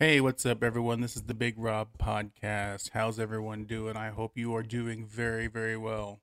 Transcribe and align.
Hey, 0.00 0.20
what's 0.20 0.46
up, 0.46 0.62
everyone? 0.62 1.00
This 1.00 1.16
is 1.16 1.24
the 1.24 1.34
Big 1.34 1.56
Rob 1.58 1.88
Podcast. 1.98 2.90
How's 2.94 3.18
everyone 3.18 3.64
doing? 3.64 3.96
I 3.96 4.10
hope 4.10 4.38
you 4.38 4.54
are 4.54 4.62
doing 4.62 5.04
very, 5.04 5.48
very 5.48 5.76
well. 5.76 6.20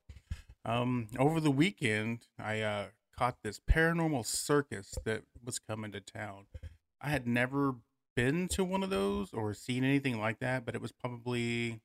Um, 0.63 1.07
over 1.19 1.41
the 1.41 1.51
weekend, 1.51 2.19
I 2.39 2.61
uh, 2.61 2.85
caught 3.19 3.43
this 3.43 3.59
paranormal 3.69 4.25
circus 4.25 4.97
that 5.03 5.23
was 5.43 5.59
coming 5.59 5.91
to 5.91 5.99
town. 5.99 6.45
I 7.01 7.09
had 7.09 7.27
never 7.27 7.75
been 8.15 8.47
to 8.51 8.63
one 8.63 8.81
of 8.81 8.91
those 8.91 9.33
or 9.33 9.53
seen 9.53 9.83
anything 9.83 10.21
like 10.21 10.39
that, 10.39 10.65
but 10.65 10.73
it 10.73 10.81
was 10.81 10.93
probably, 10.93 11.81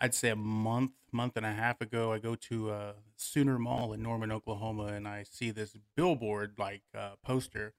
I'd 0.00 0.14
say, 0.14 0.30
a 0.30 0.36
month, 0.36 0.94
month 1.12 1.36
and 1.36 1.46
a 1.46 1.52
half 1.52 1.80
ago. 1.80 2.12
I 2.12 2.18
go 2.18 2.34
to 2.34 2.70
uh, 2.72 2.92
Sooner 3.14 3.56
Mall 3.56 3.92
in 3.92 4.02
Norman, 4.02 4.32
Oklahoma, 4.32 4.86
and 4.86 5.06
I 5.06 5.22
see 5.22 5.52
this 5.52 5.76
billboard 5.94 6.54
like 6.58 6.82
uh, 6.92 7.10
poster 7.24 7.72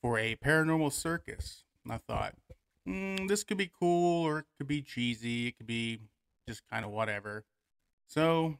for 0.00 0.16
a 0.16 0.36
paranormal 0.36 0.92
circus. 0.92 1.64
And 1.86 1.92
I 1.92 1.98
thought, 1.98 2.34
mm, 2.86 3.28
this 3.28 3.44
could 3.44 3.56
be 3.56 3.70
cool 3.78 4.24
or 4.24 4.40
it 4.40 4.46
could 4.58 4.66
be 4.66 4.82
cheesy. 4.82 5.48
It 5.48 5.56
could 5.56 5.68
be 5.68 6.00
just 6.48 6.62
kind 6.68 6.84
of 6.84 6.90
whatever. 6.90 7.44
So, 8.08 8.58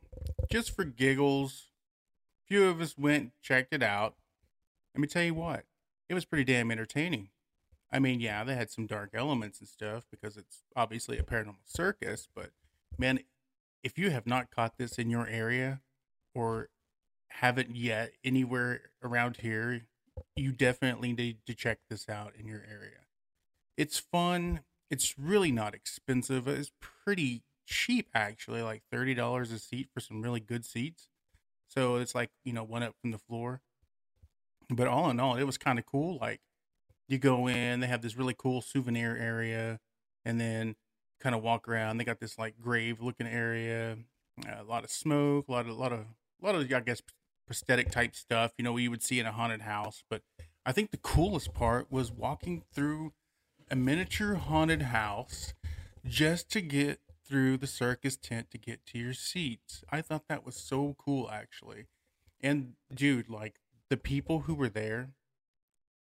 just 0.50 0.74
for 0.74 0.84
giggles, 0.84 1.70
a 2.44 2.46
few 2.46 2.68
of 2.68 2.80
us 2.80 2.96
went, 2.96 3.32
checked 3.42 3.72
it 3.72 3.82
out. 3.82 4.14
Let 4.94 5.00
me 5.00 5.08
tell 5.08 5.24
you 5.24 5.34
what, 5.34 5.64
it 6.08 6.14
was 6.14 6.24
pretty 6.24 6.44
damn 6.44 6.70
entertaining. 6.70 7.28
I 7.92 7.98
mean, 7.98 8.20
yeah, 8.20 8.44
they 8.44 8.54
had 8.54 8.70
some 8.70 8.86
dark 8.86 9.10
elements 9.12 9.60
and 9.60 9.68
stuff 9.68 10.04
because 10.10 10.36
it's 10.36 10.62
obviously 10.74 11.18
a 11.18 11.22
paranormal 11.22 11.56
circus, 11.64 12.28
but 12.34 12.50
man, 12.98 13.20
if 13.82 13.98
you 13.98 14.10
have 14.10 14.26
not 14.26 14.50
caught 14.50 14.78
this 14.78 14.98
in 14.98 15.10
your 15.10 15.26
area 15.28 15.80
or 16.34 16.68
haven't 17.28 17.76
yet 17.76 18.12
anywhere 18.24 18.82
around 19.02 19.38
here, 19.38 19.82
you 20.34 20.52
definitely 20.52 21.12
need 21.12 21.38
to 21.46 21.54
check 21.54 21.78
this 21.88 22.08
out 22.08 22.32
in 22.38 22.46
your 22.46 22.64
area. 22.68 23.05
It's 23.76 23.98
fun. 23.98 24.60
It's 24.90 25.18
really 25.18 25.52
not 25.52 25.74
expensive. 25.74 26.48
It's 26.48 26.72
pretty 26.80 27.42
cheap 27.66 28.08
actually, 28.14 28.62
like 28.62 28.82
thirty 28.90 29.14
dollars 29.14 29.52
a 29.52 29.58
seat 29.58 29.88
for 29.92 30.00
some 30.00 30.22
really 30.22 30.40
good 30.40 30.64
seats. 30.64 31.08
So 31.68 31.96
it's 31.96 32.14
like 32.14 32.30
you 32.44 32.52
know 32.52 32.64
one 32.64 32.82
up 32.82 32.94
from 33.00 33.10
the 33.10 33.18
floor. 33.18 33.60
But 34.68 34.88
all 34.88 35.10
in 35.10 35.20
all, 35.20 35.36
it 35.36 35.44
was 35.44 35.58
kind 35.58 35.78
of 35.78 35.86
cool. 35.86 36.18
Like 36.20 36.40
you 37.08 37.18
go 37.18 37.48
in, 37.48 37.80
they 37.80 37.86
have 37.86 38.02
this 38.02 38.16
really 38.16 38.34
cool 38.36 38.60
souvenir 38.62 39.16
area, 39.16 39.80
and 40.24 40.40
then 40.40 40.76
kind 41.20 41.34
of 41.34 41.42
walk 41.42 41.68
around. 41.68 41.98
They 41.98 42.04
got 42.04 42.20
this 42.20 42.38
like 42.38 42.58
grave 42.60 43.00
looking 43.00 43.26
area, 43.26 43.98
uh, 44.46 44.62
a 44.62 44.64
lot 44.64 44.84
of 44.84 44.90
smoke, 44.90 45.48
a 45.48 45.52
lot 45.52 45.66
of, 45.66 45.72
a 45.72 45.74
lot 45.74 45.92
of, 45.92 46.00
a 46.00 46.46
lot 46.46 46.54
of, 46.54 46.72
I 46.72 46.80
guess, 46.80 47.02
prosthetic 47.46 47.90
type 47.90 48.14
stuff. 48.14 48.52
You 48.58 48.64
know, 48.64 48.76
you 48.76 48.90
would 48.90 49.02
see 49.02 49.20
in 49.20 49.26
a 49.26 49.32
haunted 49.32 49.62
house. 49.62 50.02
But 50.10 50.22
I 50.64 50.72
think 50.72 50.90
the 50.90 50.98
coolest 50.98 51.54
part 51.54 51.90
was 51.90 52.10
walking 52.12 52.62
through 52.72 53.12
a 53.70 53.76
miniature 53.76 54.34
haunted 54.34 54.82
house 54.82 55.54
just 56.04 56.50
to 56.52 56.60
get 56.60 57.00
through 57.26 57.56
the 57.56 57.66
circus 57.66 58.16
tent 58.16 58.50
to 58.52 58.58
get 58.58 58.86
to 58.86 58.98
your 58.98 59.12
seats. 59.12 59.82
I 59.90 60.00
thought 60.00 60.28
that 60.28 60.46
was 60.46 60.56
so 60.56 60.94
cool, 60.98 61.28
actually. 61.30 61.86
And 62.40 62.74
dude, 62.94 63.28
like 63.28 63.56
the 63.90 63.96
people 63.96 64.40
who 64.40 64.54
were 64.54 64.68
there, 64.68 65.10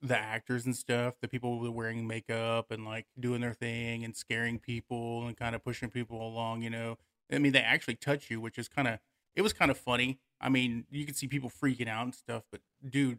the 0.00 0.18
actors 0.18 0.64
and 0.64 0.74
stuff, 0.74 1.14
the 1.20 1.28
people 1.28 1.58
who 1.58 1.64
were 1.64 1.70
wearing 1.70 2.06
makeup 2.06 2.70
and 2.70 2.86
like 2.86 3.06
doing 3.18 3.42
their 3.42 3.52
thing 3.52 4.04
and 4.04 4.16
scaring 4.16 4.58
people 4.58 5.26
and 5.26 5.36
kind 5.36 5.54
of 5.54 5.62
pushing 5.62 5.90
people 5.90 6.26
along, 6.26 6.62
you 6.62 6.70
know. 6.70 6.96
I 7.30 7.38
mean, 7.38 7.52
they 7.52 7.60
actually 7.60 7.96
touch 7.96 8.30
you, 8.30 8.40
which 8.40 8.58
is 8.58 8.68
kind 8.68 8.88
of, 8.88 8.98
it 9.36 9.42
was 9.42 9.52
kind 9.52 9.70
of 9.70 9.76
funny. 9.76 10.18
I 10.40 10.48
mean, 10.48 10.86
you 10.90 11.04
could 11.04 11.16
see 11.16 11.26
people 11.26 11.50
freaking 11.50 11.88
out 11.88 12.04
and 12.04 12.14
stuff, 12.14 12.44
but 12.50 12.62
dude, 12.88 13.18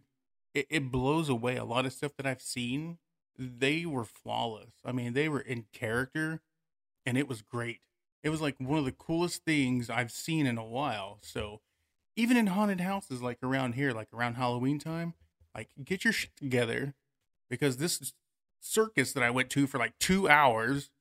it, 0.55 0.65
it 0.69 0.91
blows 0.91 1.29
away 1.29 1.55
a 1.55 1.63
lot 1.63 1.85
of 1.85 1.93
stuff 1.93 2.13
that 2.17 2.25
I've 2.25 2.41
seen. 2.41 2.97
They 3.43 3.87
were 3.87 4.05
flawless. 4.05 4.73
I 4.85 4.91
mean, 4.91 5.13
they 5.13 5.27
were 5.27 5.39
in 5.39 5.65
character 5.73 6.41
and 7.07 7.17
it 7.17 7.27
was 7.27 7.41
great. 7.41 7.79
It 8.23 8.29
was 8.29 8.39
like 8.39 8.55
one 8.59 8.77
of 8.77 8.85
the 8.85 8.91
coolest 8.91 9.43
things 9.43 9.89
I've 9.89 10.11
seen 10.11 10.45
in 10.45 10.59
a 10.59 10.65
while. 10.65 11.17
So, 11.23 11.61
even 12.15 12.37
in 12.37 12.47
haunted 12.47 12.81
houses 12.81 13.23
like 13.23 13.39
around 13.41 13.73
here, 13.73 13.93
like 13.93 14.09
around 14.13 14.35
Halloween 14.35 14.77
time, 14.77 15.15
like 15.55 15.69
get 15.83 16.03
your 16.03 16.13
shit 16.13 16.35
together 16.35 16.93
because 17.49 17.77
this 17.77 18.13
circus 18.59 19.11
that 19.13 19.23
I 19.23 19.31
went 19.31 19.49
to 19.51 19.65
for 19.65 19.79
like 19.79 19.97
two 19.97 20.29
hours 20.29 20.91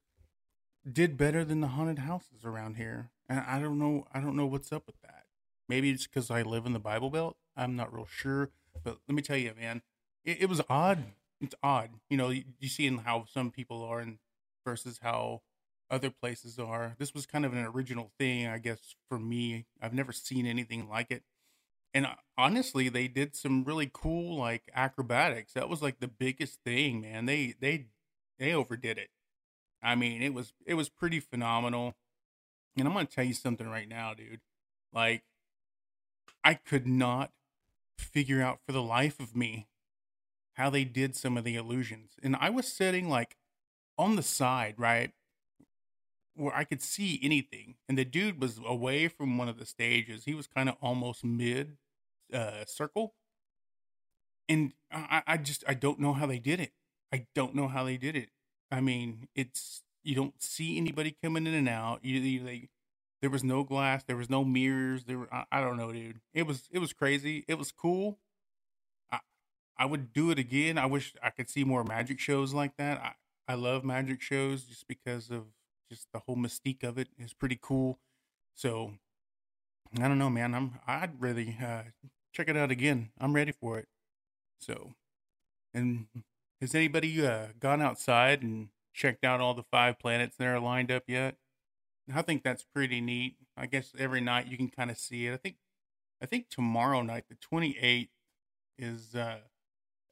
did 0.90 1.18
better 1.18 1.44
than 1.44 1.60
the 1.60 1.68
haunted 1.68 1.98
houses 1.98 2.42
around 2.42 2.76
here. 2.76 3.10
And 3.28 3.40
I 3.40 3.60
don't 3.60 3.78
know, 3.78 4.06
I 4.14 4.20
don't 4.20 4.34
know 4.36 4.46
what's 4.46 4.72
up 4.72 4.86
with 4.86 4.98
that. 5.02 5.24
Maybe 5.68 5.90
it's 5.90 6.06
because 6.06 6.30
I 6.30 6.40
live 6.40 6.64
in 6.64 6.72
the 6.72 6.78
Bible 6.78 7.10
Belt. 7.10 7.36
I'm 7.54 7.76
not 7.76 7.92
real 7.92 8.06
sure, 8.06 8.48
but 8.82 8.96
let 9.06 9.14
me 9.14 9.20
tell 9.20 9.36
you, 9.36 9.52
man, 9.60 9.82
it, 10.24 10.42
it 10.42 10.48
was 10.48 10.62
odd. 10.70 11.04
It's 11.40 11.54
odd, 11.62 11.90
you 12.10 12.16
know. 12.16 12.28
You, 12.30 12.44
you 12.58 12.68
see 12.68 12.86
in 12.86 12.98
how 12.98 13.24
some 13.32 13.50
people 13.50 13.82
are, 13.82 14.00
and 14.00 14.18
versus 14.64 14.98
how 15.02 15.42
other 15.90 16.10
places 16.10 16.58
are. 16.58 16.94
This 16.98 17.14
was 17.14 17.26
kind 17.26 17.44
of 17.44 17.52
an 17.52 17.64
original 17.64 18.12
thing, 18.18 18.46
I 18.46 18.58
guess, 18.58 18.94
for 19.08 19.18
me. 19.18 19.66
I've 19.80 19.94
never 19.94 20.12
seen 20.12 20.46
anything 20.46 20.88
like 20.88 21.10
it. 21.10 21.22
And 21.94 22.06
uh, 22.06 22.16
honestly, 22.38 22.88
they 22.88 23.08
did 23.08 23.36
some 23.36 23.64
really 23.64 23.90
cool 23.92 24.38
like 24.38 24.64
acrobatics. 24.74 25.54
That 25.54 25.68
was 25.68 25.82
like 25.82 26.00
the 26.00 26.08
biggest 26.08 26.60
thing, 26.64 27.02
man. 27.02 27.26
They 27.26 27.54
they 27.60 27.86
they 28.38 28.52
overdid 28.54 28.98
it. 28.98 29.10
I 29.82 29.94
mean, 29.96 30.22
it 30.22 30.34
was 30.34 30.52
it 30.66 30.74
was 30.74 30.88
pretty 30.88 31.20
phenomenal. 31.20 31.94
And 32.78 32.88
I'm 32.88 32.94
going 32.94 33.06
to 33.06 33.14
tell 33.14 33.24
you 33.24 33.34
something 33.34 33.68
right 33.68 33.88
now, 33.88 34.14
dude. 34.14 34.40
Like 34.92 35.24
I 36.44 36.54
could 36.54 36.86
not 36.86 37.32
figure 37.98 38.42
out 38.42 38.60
for 38.66 38.72
the 38.72 38.82
life 38.82 39.20
of 39.20 39.36
me 39.36 39.68
how 40.60 40.70
they 40.70 40.84
did 40.84 41.16
some 41.16 41.36
of 41.36 41.44
the 41.44 41.56
illusions. 41.56 42.12
And 42.22 42.36
I 42.38 42.50
was 42.50 42.68
sitting 42.68 43.08
like 43.08 43.36
on 43.98 44.16
the 44.16 44.22
side, 44.22 44.74
right? 44.78 45.12
where 46.34 46.56
I 46.56 46.64
could 46.64 46.82
see 46.82 47.20
anything. 47.22 47.74
And 47.88 47.98
the 47.98 48.04
dude 48.04 48.40
was 48.40 48.60
away 48.64 49.08
from 49.08 49.38
one 49.38 49.48
of 49.48 49.58
the 49.58 49.66
stages. 49.66 50.24
He 50.24 50.34
was 50.34 50.46
kind 50.46 50.68
of 50.68 50.76
almost 50.80 51.24
mid 51.24 51.76
uh, 52.32 52.64
circle. 52.66 53.14
And 54.48 54.72
I, 54.90 55.22
I 55.26 55.36
just 55.36 55.64
I 55.68 55.74
don't 55.74 56.00
know 56.00 56.12
how 56.12 56.26
they 56.26 56.38
did 56.38 56.60
it. 56.60 56.72
I 57.12 57.26
don't 57.34 57.54
know 57.54 57.68
how 57.68 57.84
they 57.84 57.96
did 57.96 58.16
it. 58.16 58.30
I 58.70 58.80
mean, 58.80 59.28
it's 59.34 59.82
you 60.02 60.14
don't 60.14 60.42
see 60.42 60.76
anybody 60.76 61.16
coming 61.22 61.46
in 61.46 61.54
and 61.54 61.68
out. 61.68 62.00
You, 62.04 62.20
you 62.20 62.44
they 62.44 62.68
there 63.20 63.30
was 63.30 63.44
no 63.44 63.62
glass, 63.62 64.02
there 64.04 64.16
was 64.16 64.30
no 64.30 64.44
mirrors. 64.44 65.04
There 65.04 65.18
were, 65.18 65.34
I, 65.34 65.44
I 65.52 65.60
don't 65.60 65.76
know, 65.76 65.92
dude. 65.92 66.20
It 66.34 66.46
was 66.46 66.68
it 66.72 66.78
was 66.78 66.92
crazy. 66.92 67.44
It 67.48 67.58
was 67.58 67.70
cool. 67.70 68.18
I 69.80 69.86
would 69.86 70.12
do 70.12 70.30
it 70.30 70.38
again. 70.38 70.76
I 70.76 70.84
wish 70.84 71.14
I 71.22 71.30
could 71.30 71.48
see 71.48 71.64
more 71.64 71.82
magic 71.82 72.20
shows 72.20 72.52
like 72.52 72.76
that. 72.76 72.98
I 72.98 73.12
I 73.48 73.54
love 73.54 73.82
magic 73.82 74.20
shows 74.20 74.64
just 74.64 74.86
because 74.86 75.30
of 75.30 75.46
just 75.90 76.06
the 76.12 76.20
whole 76.20 76.36
mystique 76.36 76.84
of 76.84 76.98
it. 76.98 77.08
it 77.18 77.24
is 77.24 77.32
pretty 77.32 77.58
cool. 77.60 77.98
So 78.54 78.92
I 79.98 80.06
don't 80.06 80.18
know, 80.18 80.28
man. 80.28 80.54
I'm 80.54 80.78
I'd 80.86 81.18
really 81.18 81.56
uh, 81.64 81.84
check 82.34 82.50
it 82.50 82.58
out 82.58 82.70
again. 82.70 83.08
I'm 83.18 83.32
ready 83.32 83.52
for 83.52 83.78
it. 83.78 83.88
So, 84.60 84.92
and 85.72 86.08
has 86.60 86.74
anybody 86.74 87.26
uh, 87.26 87.46
gone 87.58 87.80
outside 87.80 88.42
and 88.42 88.68
checked 88.92 89.24
out 89.24 89.40
all 89.40 89.54
the 89.54 89.64
five 89.70 89.98
planets 89.98 90.36
that 90.36 90.46
are 90.46 90.60
lined 90.60 90.92
up 90.92 91.04
yet? 91.06 91.36
I 92.14 92.20
think 92.20 92.42
that's 92.42 92.66
pretty 92.74 93.00
neat. 93.00 93.36
I 93.56 93.64
guess 93.64 93.92
every 93.98 94.20
night 94.20 94.46
you 94.46 94.58
can 94.58 94.68
kind 94.68 94.90
of 94.90 94.98
see 94.98 95.26
it. 95.26 95.32
I 95.32 95.38
think 95.38 95.56
I 96.22 96.26
think 96.26 96.50
tomorrow 96.50 97.00
night, 97.00 97.24
the 97.30 97.36
28th, 97.36 98.10
is 98.78 99.14
uh, 99.14 99.38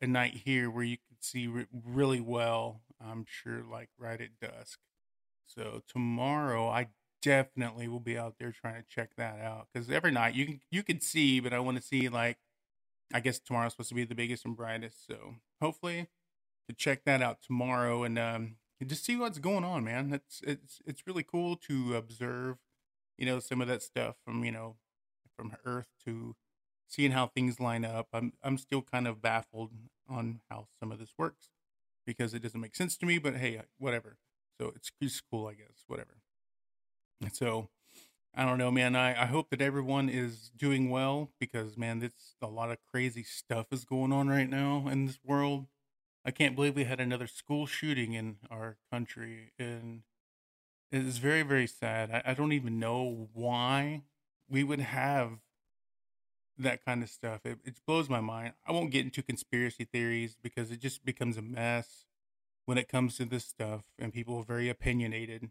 a 0.00 0.06
night 0.06 0.42
here 0.44 0.70
where 0.70 0.84
you 0.84 0.96
can 0.96 1.16
see 1.20 1.46
re- 1.46 1.66
really 1.72 2.20
well. 2.20 2.82
I'm 3.00 3.24
sure, 3.28 3.62
like 3.70 3.90
right 3.98 4.20
at 4.20 4.38
dusk. 4.40 4.78
So 5.46 5.82
tomorrow, 5.88 6.68
I 6.68 6.88
definitely 7.22 7.88
will 7.88 8.00
be 8.00 8.18
out 8.18 8.36
there 8.38 8.52
trying 8.52 8.82
to 8.82 8.88
check 8.88 9.10
that 9.16 9.40
out 9.40 9.68
because 9.72 9.90
every 9.90 10.10
night 10.12 10.34
you 10.34 10.46
can 10.46 10.60
you 10.70 10.82
can 10.82 11.00
see, 11.00 11.40
but 11.40 11.52
I 11.52 11.60
want 11.60 11.76
to 11.78 11.82
see 11.82 12.08
like 12.08 12.38
I 13.12 13.20
guess 13.20 13.38
tomorrow's 13.38 13.72
supposed 13.72 13.90
to 13.90 13.94
be 13.94 14.04
the 14.04 14.14
biggest 14.14 14.44
and 14.44 14.56
brightest. 14.56 15.06
So 15.06 15.36
hopefully 15.60 16.08
to 16.68 16.74
check 16.74 17.04
that 17.04 17.22
out 17.22 17.42
tomorrow 17.42 18.04
and 18.04 18.18
um 18.18 18.56
just 18.86 19.04
see 19.04 19.16
what's 19.16 19.38
going 19.38 19.64
on, 19.64 19.84
man. 19.84 20.12
It's 20.14 20.40
it's 20.44 20.80
it's 20.86 21.06
really 21.06 21.24
cool 21.24 21.56
to 21.68 21.96
observe, 21.96 22.58
you 23.18 23.26
know, 23.26 23.40
some 23.40 23.60
of 23.60 23.68
that 23.68 23.82
stuff 23.82 24.16
from 24.24 24.44
you 24.44 24.52
know 24.52 24.76
from 25.36 25.56
Earth 25.64 25.88
to 26.04 26.36
seeing 26.88 27.12
how 27.12 27.28
things 27.28 27.60
line 27.60 27.84
up. 27.84 28.08
I'm 28.12 28.32
I'm 28.42 28.58
still 28.58 28.82
kind 28.82 29.06
of 29.06 29.22
baffled 29.22 29.70
on 30.08 30.40
how 30.50 30.66
some 30.80 30.90
of 30.90 30.98
this 30.98 31.12
works 31.16 31.50
because 32.06 32.34
it 32.34 32.42
doesn't 32.42 32.60
make 32.60 32.74
sense 32.74 32.96
to 32.96 33.06
me. 33.06 33.18
But 33.18 33.36
hey, 33.36 33.60
whatever. 33.78 34.16
So 34.60 34.72
it's 34.74 34.90
just 35.00 35.22
cool, 35.30 35.46
I 35.46 35.54
guess, 35.54 35.84
whatever. 35.86 36.16
And 37.20 37.32
so 37.34 37.68
I 38.34 38.44
don't 38.44 38.58
know, 38.58 38.70
man. 38.70 38.94
I, 38.94 39.22
I 39.22 39.26
hope 39.26 39.50
that 39.50 39.60
everyone 39.60 40.08
is 40.08 40.50
doing 40.56 40.90
well 40.90 41.30
because, 41.40 41.76
man, 41.76 41.98
this 41.98 42.34
a 42.40 42.46
lot 42.46 42.70
of 42.70 42.78
crazy 42.90 43.22
stuff 43.22 43.66
is 43.72 43.84
going 43.84 44.12
on 44.12 44.28
right 44.28 44.48
now 44.48 44.86
in 44.88 45.06
this 45.06 45.18
world. 45.24 45.66
I 46.24 46.30
can't 46.30 46.54
believe 46.54 46.76
we 46.76 46.84
had 46.84 47.00
another 47.00 47.26
school 47.26 47.66
shooting 47.66 48.12
in 48.12 48.36
our 48.50 48.76
country, 48.92 49.52
and 49.58 50.02
it 50.92 51.04
is 51.04 51.18
very, 51.18 51.42
very 51.42 51.66
sad. 51.66 52.10
I, 52.10 52.30
I 52.30 52.34
don't 52.34 52.52
even 52.52 52.78
know 52.78 53.28
why 53.32 54.02
we 54.48 54.62
would 54.62 54.80
have 54.80 55.38
that 56.58 56.84
kind 56.84 57.02
of 57.02 57.08
stuff. 57.08 57.44
It, 57.44 57.58
it 57.64 57.80
blows 57.86 58.08
my 58.08 58.20
mind. 58.20 58.54
I 58.66 58.72
won't 58.72 58.90
get 58.90 59.04
into 59.04 59.22
conspiracy 59.22 59.84
theories 59.84 60.36
because 60.40 60.70
it 60.70 60.80
just 60.80 61.04
becomes 61.04 61.36
a 61.36 61.42
mess 61.42 62.04
when 62.66 62.78
it 62.78 62.88
comes 62.88 63.16
to 63.16 63.24
this 63.24 63.44
stuff, 63.44 63.84
and 63.98 64.12
people 64.12 64.36
are 64.36 64.44
very 64.44 64.68
opinionated. 64.68 65.50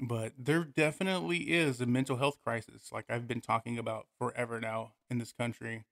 But 0.00 0.32
there 0.38 0.62
definitely 0.62 1.38
is 1.52 1.80
a 1.80 1.86
mental 1.86 2.18
health 2.18 2.38
crisis, 2.44 2.92
like 2.92 3.06
I've 3.08 3.26
been 3.26 3.40
talking 3.40 3.78
about 3.78 4.06
forever 4.16 4.60
now 4.60 4.92
in 5.10 5.18
this 5.18 5.32
country. 5.32 5.84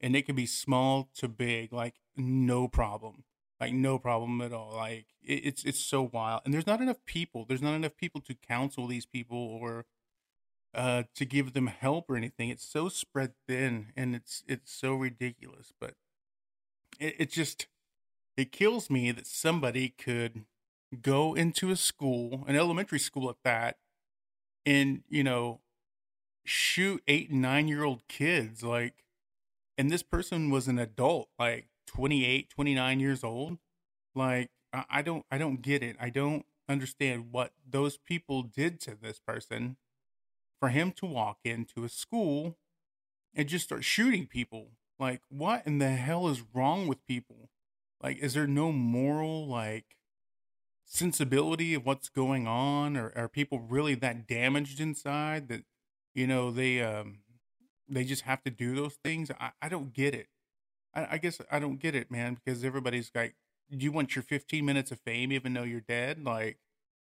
And 0.00 0.16
it 0.16 0.26
can 0.26 0.36
be 0.36 0.46
small 0.46 1.08
to 1.14 1.28
big, 1.28 1.72
like 1.72 1.94
no 2.16 2.68
problem 2.68 3.24
like 3.60 3.72
no 3.72 3.98
problem 3.98 4.40
at 4.40 4.52
all 4.52 4.74
like 4.74 5.06
it, 5.22 5.46
it's 5.46 5.64
it's 5.64 5.80
so 5.80 6.10
wild 6.12 6.42
and 6.44 6.52
there's 6.52 6.66
not 6.66 6.80
enough 6.80 7.04
people 7.06 7.44
there's 7.44 7.62
not 7.62 7.74
enough 7.74 7.96
people 7.96 8.20
to 8.20 8.34
counsel 8.34 8.86
these 8.86 9.06
people 9.06 9.38
or 9.38 9.86
uh 10.76 11.04
to 11.16 11.26
give 11.26 11.54
them 11.54 11.68
help 11.68 12.10
or 12.10 12.16
anything 12.16 12.50
it's 12.50 12.66
so 12.66 12.88
spread 12.88 13.32
thin 13.48 13.88
and 13.96 14.16
it's 14.16 14.44
it's 14.48 14.72
so 14.72 14.94
ridiculous 14.94 15.72
but 15.80 15.94
it, 16.98 17.14
it 17.18 17.30
just 17.30 17.66
it 18.36 18.52
kills 18.52 18.90
me 18.90 19.12
that 19.12 19.26
somebody 19.26 19.90
could 19.90 20.44
go 21.02 21.34
into 21.34 21.70
a 21.70 21.76
school 21.76 22.44
an 22.48 22.56
elementary 22.56 22.98
school 22.98 23.30
at 23.30 23.36
that 23.44 23.78
and 24.66 25.02
you 25.08 25.24
know 25.24 25.60
shoot 26.44 27.02
eight 27.08 27.30
and 27.30 27.42
nine 27.42 27.68
year 27.68 27.84
old 27.84 28.06
kids 28.08 28.62
like 28.62 29.04
and 29.78 29.90
this 29.90 30.02
person 30.02 30.50
was 30.50 30.68
an 30.68 30.78
adult 30.78 31.28
like 31.38 31.68
28, 31.86 32.50
29 32.50 33.00
years 33.00 33.24
old. 33.24 33.58
Like 34.14 34.50
I, 34.72 34.84
I 34.90 35.02
don't 35.02 35.24
I 35.30 35.38
don't 35.38 35.62
get 35.62 35.82
it. 35.82 35.96
I 36.00 36.10
don't 36.10 36.46
understand 36.68 37.32
what 37.32 37.52
those 37.68 37.96
people 37.96 38.42
did 38.42 38.80
to 38.82 38.96
this 39.00 39.20
person 39.20 39.76
for 40.60 40.70
him 40.70 40.92
to 40.92 41.06
walk 41.06 41.38
into 41.44 41.84
a 41.84 41.88
school 41.88 42.56
and 43.34 43.48
just 43.48 43.64
start 43.64 43.84
shooting 43.84 44.26
people. 44.26 44.72
Like 44.98 45.22
what 45.28 45.66
in 45.66 45.78
the 45.78 45.90
hell 45.90 46.28
is 46.28 46.42
wrong 46.54 46.86
with 46.86 47.06
people? 47.06 47.50
Like 48.02 48.18
is 48.18 48.34
there 48.34 48.46
no 48.46 48.72
moral 48.72 49.46
like 49.46 49.96
sensibility 50.84 51.74
of 51.74 51.84
what's 51.84 52.08
going 52.08 52.46
on 52.46 52.96
or 52.96 53.12
are 53.16 53.28
people 53.28 53.58
really 53.60 53.94
that 53.94 54.26
damaged 54.26 54.80
inside 54.80 55.48
that 55.48 55.64
you 56.14 56.26
know 56.28 56.52
they 56.52 56.80
um 56.80 57.18
they 57.88 58.04
just 58.04 58.22
have 58.22 58.40
to 58.44 58.50
do 58.50 58.72
those 58.76 58.94
things 59.02 59.28
i, 59.40 59.50
I 59.60 59.68
don't 59.68 59.92
get 59.92 60.14
it 60.14 60.28
I, 60.96 61.06
I 61.12 61.18
guess 61.18 61.40
I 61.50 61.58
don't 61.58 61.78
get 61.78 61.94
it, 61.94 62.10
man, 62.10 62.38
because 62.42 62.64
everybody's 62.64 63.10
like, 63.14 63.36
do 63.70 63.84
you 63.84 63.92
want 63.92 64.16
your 64.16 64.22
15 64.22 64.64
minutes 64.64 64.90
of 64.90 64.98
fame 65.00 65.30
even 65.30 65.52
though 65.52 65.62
you're 65.62 65.80
dead? 65.80 66.24
Like, 66.24 66.58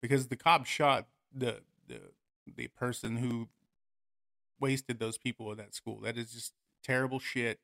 because 0.00 0.28
the 0.28 0.36
cop 0.36 0.66
shot 0.66 1.06
the 1.32 1.60
the 1.86 2.00
the 2.46 2.68
person 2.68 3.16
who 3.16 3.48
wasted 4.60 4.98
those 4.98 5.18
people 5.18 5.50
at 5.50 5.58
that 5.58 5.74
school. 5.74 6.00
That 6.00 6.16
is 6.16 6.32
just 6.32 6.52
terrible 6.82 7.18
shit. 7.18 7.58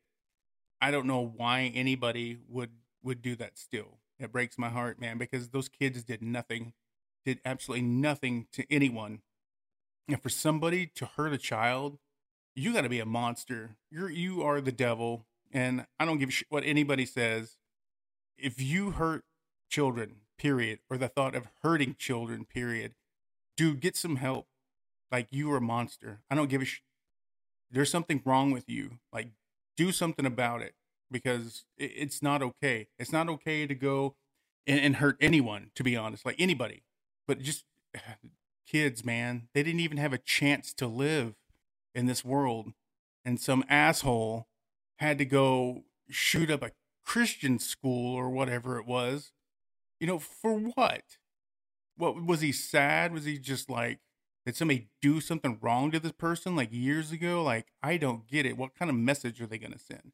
I 0.81 0.91
don't 0.91 1.07
know 1.07 1.33
why 1.37 1.73
anybody 1.75 2.39
would 2.49 2.71
would 3.03 3.23
do 3.23 3.37
that 3.37 3.59
still. 3.59 3.99
It 4.19 4.33
breaks 4.33 4.59
my 4.59 4.69
heart, 4.69 5.01
man, 5.01 5.17
because 5.17 5.49
those 5.49 5.69
kids 5.69 6.05
did 6.05 6.23
nothing, 6.23 6.75
did 7.25 7.41
absolutely 7.45 7.87
nothing 7.87 8.47
to 8.53 8.71
anyone. 8.71 9.21
And 10.09 10.23
for 10.23 10.29
somebody 10.29 10.87
to 10.97 11.07
hurt 11.07 11.33
a 11.33 11.39
child, 11.39 11.99
you 12.55 12.73
got 12.73 12.83
to 12.83 12.89
be 12.89 13.01
a 13.01 13.07
monster. 13.07 13.77
You're 13.91 14.11
you 14.11 14.43
are 14.43 14.61
the 14.61 14.73
devil 14.73 15.27
and 15.53 15.87
I 15.99 16.05
don't 16.05 16.19
give 16.19 16.29
a 16.29 16.33
shit 16.33 16.47
what 16.51 16.65
anybody 16.65 17.07
says. 17.07 17.57
If 18.39 18.61
you 18.61 18.93
hurt 18.93 19.25
children, 19.69 20.17
period, 20.39 20.81
or 20.89 20.97
the 20.97 21.09
thought 21.09 21.35
of 21.35 21.49
hurting 21.63 21.97
children, 21.99 22.45
period, 22.45 22.95
dude, 23.57 23.81
get 23.81 23.97
some 23.97 24.17
help. 24.17 24.47
Like 25.11 25.29
you 25.31 25.51
are 25.53 25.59
a 25.59 25.63
monster. 25.63 26.21
I 26.31 26.35
don't 26.35 26.49
give 26.49 26.63
a 26.63 26.65
shit. 26.65 26.83
There's 27.71 27.91
something 27.91 28.23
wrong 28.25 28.51
with 28.51 28.69
you. 28.69 28.99
Like 29.13 29.29
do 29.77 29.93
something 29.93 30.27
about 30.27 30.63
it 30.63 30.75
because 31.11 31.65
it's 31.77 32.23
not 32.23 32.43
okay. 32.43 32.89
It's 32.99 33.13
not 33.13 33.29
okay 33.29 33.67
to 33.67 33.75
go 33.75 34.17
and, 34.67 34.81
and 34.81 34.97
hurt 34.97 35.17
anyone, 35.21 35.71
to 35.75 35.83
be 35.83 35.97
honest, 35.97 36.25
like 36.25 36.37
anybody. 36.39 36.85
But 37.27 37.41
just 37.41 37.65
kids, 38.67 39.05
man, 39.05 39.49
they 39.55 39.63
didn't 39.63 39.81
even 39.81 39.99
have 39.99 40.13
a 40.13 40.19
chance 40.19 40.73
to 40.75 40.87
live 40.87 41.35
in 41.95 42.07
this 42.07 42.25
world. 42.25 42.73
And 43.25 43.41
some 43.41 43.65
asshole 43.69 44.47
had 44.99 45.19
to 45.19 45.25
go 45.25 45.85
shoot 46.09 46.51
up 46.51 46.63
a 46.63 46.73
Christian 47.05 47.59
school 47.59 48.15
or 48.15 48.31
whatever 48.31 48.79
it 48.79 48.87
was. 48.87 49.33
You 49.99 50.07
know, 50.07 50.19
for 50.19 50.59
what? 50.59 51.03
What 51.97 52.25
was 52.25 52.41
he 52.41 52.53
sad? 52.53 53.13
Was 53.13 53.25
he 53.25 53.39
just 53.39 53.69
like, 53.69 53.99
did 54.47 54.57
somebody 54.57 54.89
do 55.03 55.21
something 55.21 55.59
wrong 55.61 55.91
to 55.91 56.01
this 56.01 56.13
person 56.13 56.57
like 56.57 56.73
years 56.73 57.13
ago? 57.13 57.43
Like, 57.43 57.67
I 57.83 57.97
don't 57.97 58.27
get 58.27 58.47
it. 58.47 58.57
What 58.57 58.75
kind 58.75 58.91
of 58.91 58.97
message 58.97 59.41
are 59.41 59.47
they 59.47 59.59
going 59.59 59.73
to 59.73 59.79
send? 59.79 60.13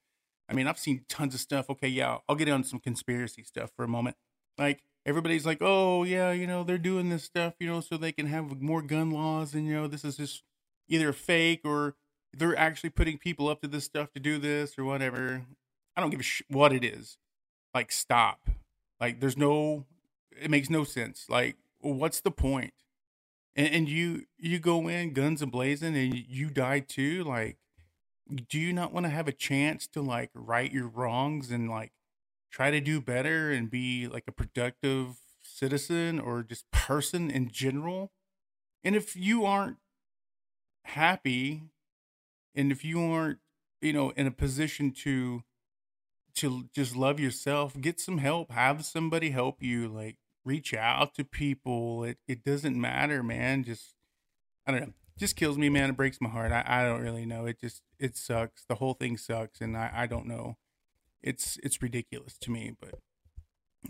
I 0.49 0.55
mean, 0.55 0.67
I've 0.67 0.79
seen 0.79 1.05
tons 1.09 1.35
of 1.35 1.41
stuff. 1.41 1.71
Okay, 1.71 1.89
yeah, 1.89 2.19
I'll 2.29 2.37
get 2.37 2.49
on 2.49 2.65
some 2.65 2.81
conspiracy 2.81 3.43
stuff 3.43 3.71
for 3.77 3.85
a 3.85 3.89
moment. 3.89 4.17
Like, 4.59 4.83
everybody's 5.05 5.47
like, 5.47 5.59
oh, 5.61 6.05
yeah, 6.05 6.33
you 6.33 6.47
know, 6.47 6.65
they're 6.65 6.79
doing 6.79 7.09
this 7.09 7.25
stuff, 7.25 7.55
you 7.59 7.67
know, 7.67 7.81
so 7.81 7.97
they 7.97 8.13
can 8.13 8.27
have 8.27 8.61
more 8.61 8.83
gun 8.83 9.11
laws. 9.11 9.55
And, 9.55 9.67
you 9.67 9.75
know, 9.75 9.87
this 9.87 10.05
is 10.05 10.17
just 10.17 10.43
either 10.89 11.13
fake 11.13 11.61
or 11.65 11.95
they're 12.33 12.59
actually 12.59 12.91
putting 12.91 13.19
people 13.19 13.49
up 13.49 13.61
to 13.63 13.69
this 13.69 13.85
stuff 13.85 14.13
to 14.13 14.21
do 14.21 14.39
this 14.39 14.79
or 14.79 14.85
whatever. 14.85 15.43
I 15.97 16.01
don't 16.01 16.11
give 16.11 16.21
a 16.21 16.25
sh- 16.25 16.43
what 16.49 16.73
it 16.73 16.85
is. 16.85 17.19
Like, 17.75 17.93
stop. 17.93 18.51
Like, 19.01 19.21
there's 19.21 19.37
no, 19.37 19.85
it 20.41 20.51
makes 20.51 20.71
no 20.71 20.85
sense. 20.85 21.27
Like, 21.29 21.57
what's 21.81 22.21
the 22.21 22.31
point? 22.31 22.73
And, 23.57 23.69
and 23.75 23.91
you 23.91 24.27
you 24.39 24.61
go 24.61 24.89
in 24.89 25.15
guns 25.15 25.43
a 25.43 25.47
blazing 25.47 25.97
and 25.97 26.15
you 26.15 26.51
die 26.51 26.81
too. 26.81 27.25
Like, 27.25 27.59
do 28.49 28.59
you 28.59 28.73
not 28.73 28.93
want 28.93 29.07
to 29.07 29.11
have 29.11 29.29
a 29.29 29.33
chance 29.33 29.87
to 29.89 30.03
like 30.03 30.31
right 30.35 30.73
your 30.73 30.89
wrongs 30.89 31.51
and 31.51 31.71
like 31.71 31.93
try 32.53 32.71
to 32.71 32.81
do 32.81 33.01
better 33.01 33.53
and 33.53 33.71
be 33.71 34.09
like 34.09 34.25
a 34.29 34.33
productive 34.33 35.17
citizen 35.43 36.21
or 36.21 36.43
just 36.43 36.71
person 36.71 37.31
in 37.31 37.51
general? 37.51 38.13
And 38.85 38.97
if 38.97 39.17
you 39.17 39.47
aren't 39.47 39.79
happy 40.85 41.63
and 42.55 42.73
if 42.73 42.85
you 42.85 43.03
aren't 43.03 43.39
you 43.81 43.93
know 43.93 44.11
in 44.11 44.27
a 44.27 44.31
position 44.31 44.93
to 44.93 45.43
to 46.35 46.69
just 46.75 46.97
love 46.97 47.21
yourself 47.21 47.81
get 47.81 48.01
some 48.01 48.19
help 48.19 48.51
have 48.53 48.85
somebody 48.85 49.31
help 49.31 49.63
you 49.63 49.89
like 49.89 50.17
reach 50.47 50.73
out 50.73 51.15
to 51.15 51.25
people 51.25 52.05
it 52.05 52.19
it 52.29 52.45
doesn't 52.45 52.81
matter 52.81 53.23
man 53.23 53.65
just 53.65 53.95
i 54.67 54.71
don't 54.71 54.81
know 54.81 54.93
just 55.19 55.37
kills 55.37 55.59
me 55.59 55.69
man 55.69 55.91
it 55.91 55.97
breaks 55.97 56.21
my 56.21 56.29
heart 56.29 56.53
i, 56.53 56.65
I 56.67 56.85
don't 56.85 57.03
really 57.03 57.27
know 57.27 57.47
it 57.47 57.61
just 57.61 57.83
it 57.99 58.17
sucks 58.17 58.65
the 58.69 58.77
whole 58.77 58.95
thing 58.95 59.17
sucks 59.17 59.61
and 59.61 59.77
i 59.77 59.91
i 59.93 60.07
don't 60.07 60.27
know 60.27 60.57
it's 61.23 61.59
it's 61.63 61.83
ridiculous 61.83 62.39
to 62.39 62.51
me 62.51 62.73
but 62.81 63.01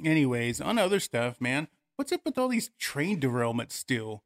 anyways 0.05 0.61
on 0.61 0.79
other 0.79 1.01
stuff 1.01 1.41
man 1.41 1.69
what's 1.97 2.13
up 2.13 2.23
with 2.25 2.39
all 2.39 2.49
these 2.49 2.71
train 2.79 3.21
derailments 3.21 3.73
still 3.73 4.25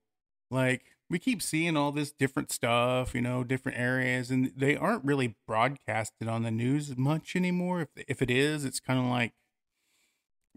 like 0.50 0.97
we 1.11 1.19
keep 1.19 1.43
seeing 1.43 1.76
all 1.76 1.90
this 1.90 2.12
different 2.12 2.52
stuff, 2.52 3.14
you 3.16 3.21
know, 3.21 3.43
different 3.43 3.76
areas, 3.76 4.31
and 4.31 4.52
they 4.57 4.76
aren't 4.76 5.04
really 5.04 5.35
broadcasted 5.47 6.28
on 6.28 6.45
the 6.45 6.52
news 6.52 6.97
much 6.97 7.35
anymore. 7.35 7.81
If 7.83 7.88
if 8.09 8.23
it 8.23 8.31
is, 8.31 8.64
it's 8.64 8.78
kind 8.78 8.99
of 8.99 9.07
like 9.07 9.33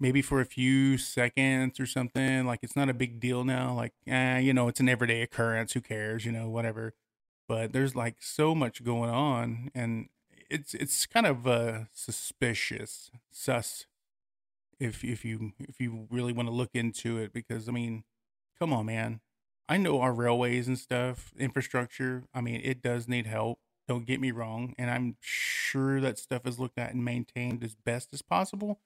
maybe 0.04 0.22
for 0.22 0.42
a 0.42 0.46
few 0.46 1.00
seconds 1.00 1.80
or 1.80 1.88
something. 1.88 2.46
Like 2.46 2.60
it's 2.62 2.76
not 2.76 2.90
a 2.90 2.94
big 2.94 3.20
deal 3.20 3.44
now. 3.44 3.74
Like, 3.74 3.94
eh, 4.08 4.40
you 4.40 4.54
know, 4.54 4.68
it's 4.68 4.80
an 4.80 4.90
everyday 4.90 5.24
occurrence. 5.24 5.74
Who 5.74 5.82
cares? 5.82 6.26
You 6.26 6.32
know, 6.32 6.50
whatever. 6.50 6.94
But 7.48 7.74
there's 7.74 7.96
like 7.96 8.18
so 8.22 8.54
much 8.56 8.84
going 8.84 9.10
on, 9.10 9.72
and 9.74 10.10
it's 10.50 10.76
it's 10.76 11.08
kind 11.08 11.26
of 11.26 11.48
uh, 11.48 11.86
suspicious, 11.94 13.12
sus. 13.32 13.88
If 14.80 15.04
if 15.04 15.26
you 15.26 15.54
if 15.60 15.80
you 15.80 16.08
really 16.12 16.34
want 16.34 16.48
to 16.50 16.54
look 16.54 16.72
into 16.76 17.18
it, 17.18 17.34
because 17.34 17.68
I 17.68 17.72
mean, 17.72 18.04
come 18.60 18.74
on, 18.74 18.86
man 18.86 19.22
I 19.70 19.78
know 19.78 20.02
our 20.02 20.14
railways 20.14 20.68
and 20.68 20.78
stuff, 20.78 21.32
infrastructure, 21.38 22.24
I 22.34 22.42
mean, 22.42 22.62
it 22.64 22.82
does 22.82 23.08
need 23.08 23.26
help. 23.26 23.60
Don't 23.88 24.06
get 24.06 24.20
me 24.20 24.32
wrong. 24.32 24.74
And 24.78 24.90
I'm 24.90 25.16
sure 25.22 26.02
that 26.02 26.20
stuff 26.20 26.46
is 26.46 26.60
looked 26.60 26.78
at 26.78 26.94
and 26.94 27.04
maintained 27.04 27.64
as 27.64 27.76
best 27.76 28.14
as 28.14 28.22
possible. 28.22 28.80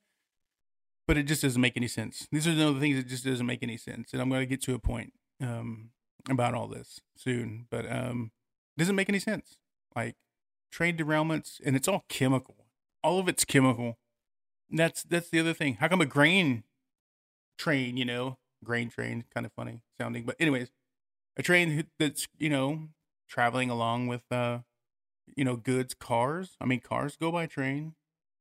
But 1.07 1.17
it 1.17 1.23
just 1.23 1.41
doesn't 1.41 1.61
make 1.61 1.77
any 1.77 1.87
sense. 1.87 2.27
These 2.31 2.47
are 2.47 2.53
the 2.53 2.79
things 2.79 2.97
that 2.97 3.07
just 3.07 3.23
doesn't 3.23 3.45
make 3.45 3.63
any 3.63 3.77
sense. 3.77 4.11
And 4.11 4.21
I'm 4.21 4.29
going 4.29 4.41
to 4.41 4.45
get 4.45 4.61
to 4.63 4.73
a 4.73 4.79
point 4.79 5.13
um, 5.41 5.91
about 6.29 6.53
all 6.53 6.67
this 6.67 6.99
soon. 7.15 7.67
But 7.71 7.89
um, 7.89 8.31
it 8.75 8.81
doesn't 8.81 8.95
make 8.95 9.09
any 9.09 9.19
sense. 9.19 9.57
Like 9.95 10.15
train 10.71 10.97
derailments, 10.97 11.59
and 11.65 11.75
it's 11.75 11.87
all 11.87 12.05
chemical. 12.09 12.67
All 13.03 13.19
of 13.19 13.27
it's 13.27 13.45
chemical. 13.45 13.97
that's 14.69 15.03
that's 15.03 15.29
the 15.29 15.39
other 15.39 15.53
thing. 15.53 15.75
How 15.75 15.87
come 15.87 16.01
a 16.01 16.05
grain 16.05 16.63
train, 17.57 17.97
you 17.97 18.05
know, 18.05 18.37
grain 18.63 18.89
train, 18.89 19.23
kind 19.33 19.45
of 19.45 19.51
funny 19.53 19.81
sounding. 19.99 20.23
But 20.23 20.35
anyways, 20.39 20.71
a 21.37 21.43
train 21.43 21.87
that's 21.99 22.27
you 22.37 22.49
know 22.49 22.89
traveling 23.27 23.69
along 23.69 24.07
with 24.07 24.23
uh 24.31 24.59
you 25.35 25.43
know 25.43 25.55
goods, 25.55 25.93
cars. 25.93 26.55
I 26.59 26.65
mean, 26.65 26.81
cars 26.81 27.15
go 27.15 27.31
by 27.31 27.45
train. 27.45 27.95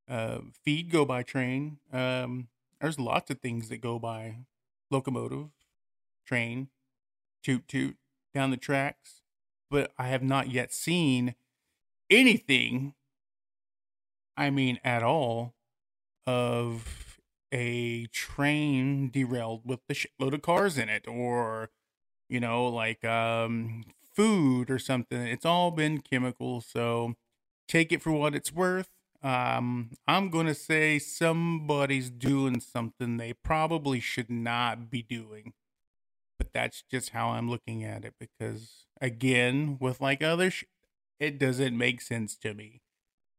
Uh, 0.08 0.38
feed 0.64 0.90
go 0.90 1.04
by 1.04 1.23
train. 1.23 1.78
Um, 1.92 2.49
there's 2.80 2.99
lots 2.99 3.30
of 3.30 3.40
things 3.40 3.68
that 3.68 3.78
go 3.78 3.99
by 3.99 4.38
locomotive, 4.90 5.49
train, 6.26 6.68
toot 7.42 7.66
toot 7.68 7.97
down 8.35 8.50
the 8.50 8.56
tracks. 8.56 9.23
But 9.71 9.92
I 9.99 10.09
have 10.09 10.23
not 10.23 10.50
yet 10.50 10.73
seen 10.73 11.35
anything. 12.11 12.95
I 14.37 14.50
mean, 14.50 14.78
at 14.85 15.02
all, 15.02 15.54
of 16.26 17.18
a 17.52 18.06
train 18.06 19.11
derailed 19.11 19.62
with 19.64 19.80
a 19.88 19.95
shitload 19.95 20.35
of 20.35 20.42
cars 20.42 20.78
in 20.78 20.88
it, 20.88 21.06
or 21.09 21.71
you 22.28 22.40
know, 22.40 22.68
like 22.68 23.04
um, 23.04 23.85
food 24.14 24.71
or 24.71 24.78
something. 24.78 25.21
It's 25.23 25.47
all 25.47 25.71
been 25.71 26.00
chemical, 26.00 26.61
so 26.61 27.14
take 27.68 27.92
it 27.92 28.02
for 28.02 28.12
what 28.12 28.35
it's 28.35 28.52
worth. 28.52 28.90
Um, 29.23 29.90
I'm 30.06 30.30
gonna 30.30 30.54
say 30.54 30.99
somebody's 30.99 32.11
doing 32.11 32.61
something 32.61 33.16
they 33.16 33.32
probably 33.32 34.00
should 34.00 34.30
not 34.30 34.90
be 34.90 35.02
doing, 35.02 35.54
but 36.38 36.52
that's 36.52 36.82
just 36.90 37.11
how 37.11 37.30
I'm 37.30 37.50
looking 37.50 37.85
at 37.85 38.04
it. 38.04 38.14
Because 38.20 38.87
again, 39.00 39.78
with 39.80 40.00
like 40.00 40.23
other, 40.23 40.50
sh- 40.50 40.64
it 41.18 41.38
doesn't 41.38 41.76
make 41.76 42.00
sense 42.00 42.37
to 42.38 42.54
me. 42.54 42.82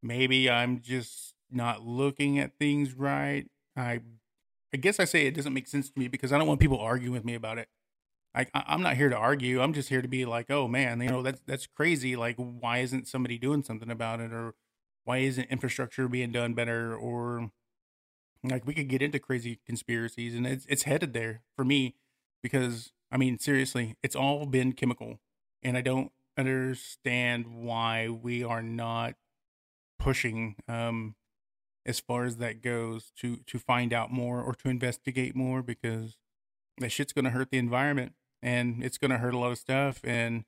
Maybe 0.01 0.50
I'm 0.50 0.81
just 0.81 1.34
not 1.51 1.86
looking 1.86 2.39
at 2.39 2.57
things 2.60 2.93
right. 2.93 3.48
I, 3.75 4.01
I 4.74 4.77
guess 4.77 5.00
I 5.00 5.05
say 5.05 5.25
it 5.25 5.36
doesn't 5.36 5.53
make 5.53 5.67
sense 5.67 5.89
to 5.89 6.00
me 6.00 6.07
because 6.07 6.34
I 6.34 6.38
don't 6.38 6.48
want 6.48 6.60
people 6.60 6.79
arguing 6.79 7.13
with 7.13 7.25
me 7.25 7.36
about 7.36 7.57
it. 7.57 7.69
I, 8.36 8.46
I'm 8.53 8.81
not 8.84 8.98
here 8.98 9.10
to 9.10 9.15
argue. 9.17 9.62
I'm 9.62 9.74
just 9.74 9.89
here 9.89 10.01
to 10.01 10.07
be 10.07 10.25
like, 10.25 10.51
oh 10.51 10.67
man, 10.67 11.01
you 11.01 11.10
know 11.10 11.24
that's 11.24 11.41
that's 11.48 11.65
crazy. 11.65 12.15
Like, 12.15 12.36
why 12.38 12.79
isn't 12.79 13.07
somebody 13.07 13.38
doing 13.38 13.63
something 13.63 13.89
about 13.89 14.19
it, 14.19 14.31
or 14.31 14.53
why 15.07 15.19
isn't 15.19 15.49
infrastructure 15.49 16.07
being 16.07 16.31
done 16.31 16.53
better, 16.53 16.95
or 16.95 17.51
like 18.43 18.67
we 18.67 18.73
could 18.73 18.89
get 18.89 19.01
into 19.01 19.19
crazy 19.19 19.59
conspiracies, 19.65 20.35
and 20.35 20.45
it's 20.45 20.65
it's 20.67 20.83
headed 20.83 21.13
there 21.13 21.41
for 21.55 21.63
me 21.63 21.95
because 22.43 22.91
I 23.11 23.17
mean 23.17 23.39
seriously, 23.39 23.95
it's 24.03 24.15
all 24.15 24.45
been 24.45 24.73
chemical, 24.73 25.19
and 25.63 25.77
I 25.77 25.81
don't 25.81 26.11
understand 26.37 27.47
why 27.47 28.09
we 28.09 28.43
are 28.43 28.61
not 28.61 29.15
pushing 29.97 30.55
um 30.67 31.15
as 31.85 31.99
far 31.99 32.25
as 32.25 32.37
that 32.37 32.61
goes 32.61 33.11
to 33.17 33.37
to 33.47 33.57
find 33.57 33.93
out 33.93 34.11
more 34.11 34.41
or 34.41 34.53
to 34.53 34.69
investigate 34.69 35.35
more 35.35 35.63
because 35.63 36.17
that 36.77 36.91
shit's 36.91 37.13
going 37.13 37.25
to 37.25 37.31
hurt 37.31 37.49
the 37.49 37.57
environment 37.57 38.13
and 38.41 38.83
it's 38.83 38.97
going 38.97 39.09
to 39.09 39.17
hurt 39.17 39.33
a 39.33 39.37
lot 39.37 39.51
of 39.51 39.57
stuff 39.57 40.01
and 40.03 40.43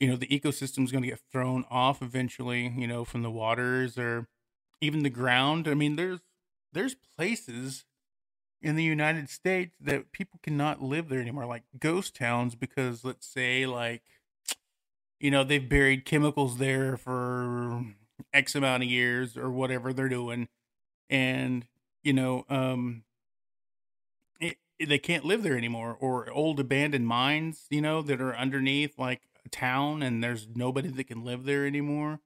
you 0.00 0.08
know 0.08 0.16
the 0.16 0.26
ecosystem 0.26 0.84
is 0.84 0.92
going 0.92 1.02
to 1.02 1.10
get 1.10 1.20
thrown 1.30 1.64
off 1.70 2.02
eventually 2.02 2.72
you 2.76 2.86
know 2.86 3.04
from 3.04 3.22
the 3.22 3.30
waters 3.30 3.98
or 3.98 4.28
even 4.80 5.02
the 5.02 5.10
ground. 5.10 5.68
I 5.68 5.74
mean 5.74 5.96
there's 5.96 6.20
there's 6.72 6.94
places 6.94 7.84
in 8.62 8.76
the 8.76 8.84
united 8.84 9.28
states 9.28 9.76
that 9.80 10.12
people 10.12 10.38
cannot 10.42 10.82
live 10.82 11.08
there 11.08 11.20
anymore 11.20 11.46
like 11.46 11.64
ghost 11.80 12.14
towns 12.14 12.54
because 12.54 13.04
let's 13.04 13.26
say 13.26 13.66
like 13.66 14.02
you 15.20 15.30
know 15.30 15.44
they've 15.44 15.68
buried 15.68 16.04
chemicals 16.04 16.58
there 16.58 16.96
for 16.96 17.84
x 18.32 18.54
amount 18.54 18.82
of 18.82 18.88
years 18.88 19.36
or 19.36 19.50
whatever 19.50 19.92
they're 19.92 20.08
doing. 20.08 20.48
And 21.10 21.66
you 22.02 22.12
know 22.12 22.44
um 22.48 23.04
they 24.78 24.98
can't 24.98 25.24
live 25.24 25.42
there 25.42 25.56
anymore 25.56 25.96
or 26.00 26.28
old 26.30 26.58
abandoned 26.58 27.06
mines 27.06 27.66
you 27.70 27.80
know 27.80 28.02
that 28.02 28.20
are 28.20 28.34
underneath 28.36 28.98
like 28.98 29.20
town 29.50 30.02
and 30.02 30.22
there's 30.22 30.46
nobody 30.54 30.88
that 30.88 31.04
can 31.04 31.24
live 31.24 31.44
there 31.44 31.66
anymore 31.66 32.20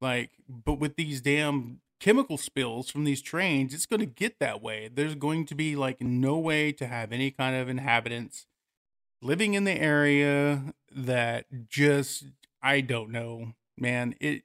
like 0.00 0.30
but 0.48 0.74
with 0.74 0.96
these 0.96 1.20
damn 1.20 1.80
chemical 2.02 2.36
spills 2.36 2.90
from 2.90 3.04
these 3.04 3.22
trains 3.22 3.72
it's 3.72 3.86
going 3.86 4.00
to 4.00 4.06
get 4.06 4.40
that 4.40 4.60
way. 4.60 4.90
There's 4.92 5.14
going 5.14 5.46
to 5.46 5.54
be 5.54 5.76
like 5.76 6.00
no 6.00 6.36
way 6.36 6.72
to 6.72 6.88
have 6.88 7.12
any 7.12 7.30
kind 7.30 7.54
of 7.54 7.68
inhabitants 7.68 8.46
living 9.22 9.54
in 9.54 9.62
the 9.62 9.80
area 9.80 10.74
that 10.90 11.46
just 11.68 12.24
i 12.60 12.80
don't 12.80 13.10
know 13.10 13.54
man. 13.78 14.14
It 14.20 14.42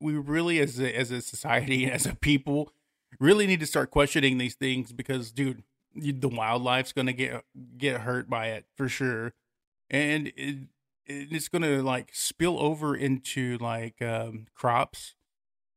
we 0.00 0.14
really 0.14 0.60
as 0.60 0.78
a, 0.78 0.96
as 0.96 1.10
a 1.10 1.20
society 1.20 1.86
as 1.90 2.06
a 2.06 2.14
people 2.14 2.72
really 3.18 3.48
need 3.48 3.60
to 3.60 3.66
start 3.66 3.90
questioning 3.90 4.38
these 4.38 4.54
things 4.54 4.92
because 4.92 5.32
dude 5.32 5.64
the 5.96 6.28
wildlife's 6.28 6.92
going 6.92 7.08
to 7.08 7.12
get 7.12 7.44
get 7.76 8.02
hurt 8.02 8.30
by 8.30 8.48
it 8.50 8.66
for 8.76 8.88
sure. 8.88 9.32
And 9.90 10.32
it, 10.36 10.68
it's 11.10 11.48
going 11.48 11.62
to 11.62 11.82
like 11.82 12.10
spill 12.12 12.60
over 12.60 12.96
into 12.96 13.58
like 13.58 14.00
um, 14.02 14.46
crops. 14.54 15.14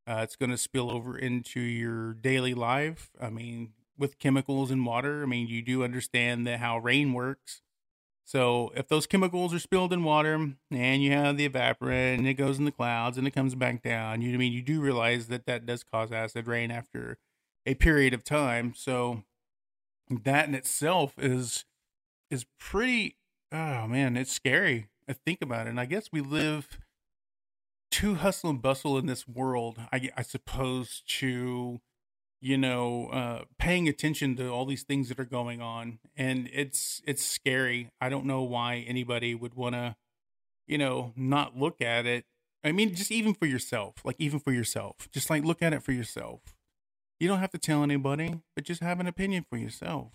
Uh, 0.06 0.20
it's 0.22 0.36
going 0.36 0.50
to 0.50 0.58
spill 0.58 0.92
over 0.92 1.18
into 1.18 1.60
your 1.60 2.13
daily 2.13 2.54
life. 2.54 3.12
I 3.20 3.30
mean 3.30 3.74
with 3.96 4.18
chemicals 4.18 4.72
and 4.72 4.88
water 4.88 5.22
i 5.22 5.25
mean 5.28 5.48
you 5.48 5.62
do 5.62 5.84
understand 5.84 6.48
that 6.48 6.60
how 6.60 6.78
rain 6.78 7.13
works. 7.13 7.62
So 8.25 8.72
if 8.75 8.88
those 8.88 9.06
chemicals 9.06 9.54
are 9.54 9.60
spilled 9.60 9.92
in 9.92 10.04
water 10.04 10.54
and 10.72 11.04
you 11.04 11.12
have 11.12 11.38
the 11.38 11.48
evaporant 11.48 12.18
and 12.18 12.28
it 12.28 12.36
goes 12.36 12.58
in 12.58 12.66
the 12.66 12.72
clouds 12.72 13.18
and 13.18 13.28
it 13.28 13.32
comes 13.32 13.56
back 13.56 13.82
down 13.82 14.22
you 14.22 14.34
I 14.34 14.38
mean 14.38 14.54
you 14.54 14.62
do 14.62 14.82
realize 14.82 15.28
that 15.28 15.46
that 15.46 15.66
does 15.66 15.84
cause 15.84 16.12
acid 16.12 16.48
rain 16.48 16.72
after 16.72 17.18
a 17.66 17.75
period 17.75 18.13
of 18.13 18.24
time. 18.24 18.74
So 18.75 19.24
that 20.10 20.48
in 20.48 20.56
itself 20.56 21.13
is 21.18 21.66
is 22.30 22.46
pretty 22.60 23.18
oh 23.52 23.88
man 23.88 24.18
it's 24.18 24.32
scary 24.32 24.90
think 25.12 25.41
about 25.41 25.67
it 25.67 25.72
and 25.72 25.79
i 25.79 25.86
guess 25.86 26.10
we 26.12 26.22
live 26.22 26.79
too 27.91 28.15
hustle 28.15 28.50
and 28.50 28.62
bustle 28.62 28.98
in 28.98 29.05
this 29.05 29.27
world 29.27 29.79
i, 29.91 30.10
I 30.15 30.22
suppose 30.22 31.03
to 31.07 31.81
you 32.43 32.57
know 32.57 33.07
uh 33.07 33.43
paying 33.57 33.88
attention 33.88 34.36
to 34.36 34.50
all 34.50 34.65
these 34.65 34.83
things 34.83 35.07
that 35.07 35.17
are 35.17 35.25
going 35.25 35.62
on 35.62 36.00
and 36.17 36.50
it's 36.51 37.01
it's 37.07 37.24
scary. 37.24 37.89
I 38.01 38.10
don't 38.10 38.25
know 38.25 38.43
why 38.43 38.83
anybody 38.86 39.33
would 39.33 39.53
want 39.53 39.75
to 39.75 39.95
you 40.67 40.77
know 40.77 41.13
not 41.15 41.57
look 41.57 41.81
at 41.81 42.05
it. 42.05 42.25
I 42.62 42.74
mean 42.74 42.93
just 42.95 43.12
even 43.12 43.33
for 43.33 43.45
yourself 43.45 43.95
like 44.03 44.17
even 44.19 44.39
for 44.39 44.51
yourself 44.51 45.10
just 45.13 45.29
like 45.29 45.45
look 45.45 45.62
at 45.62 45.72
it 45.72 45.83
for 45.83 45.93
yourself. 45.93 46.41
You 47.17 47.29
don't 47.29 47.39
have 47.39 47.51
to 47.51 47.57
tell 47.57 47.83
anybody, 47.83 48.41
but 48.53 48.65
just 48.65 48.81
have 48.81 49.00
an 49.00 49.07
opinion 49.07 49.45
for 49.50 49.57
yourself. 49.57 50.12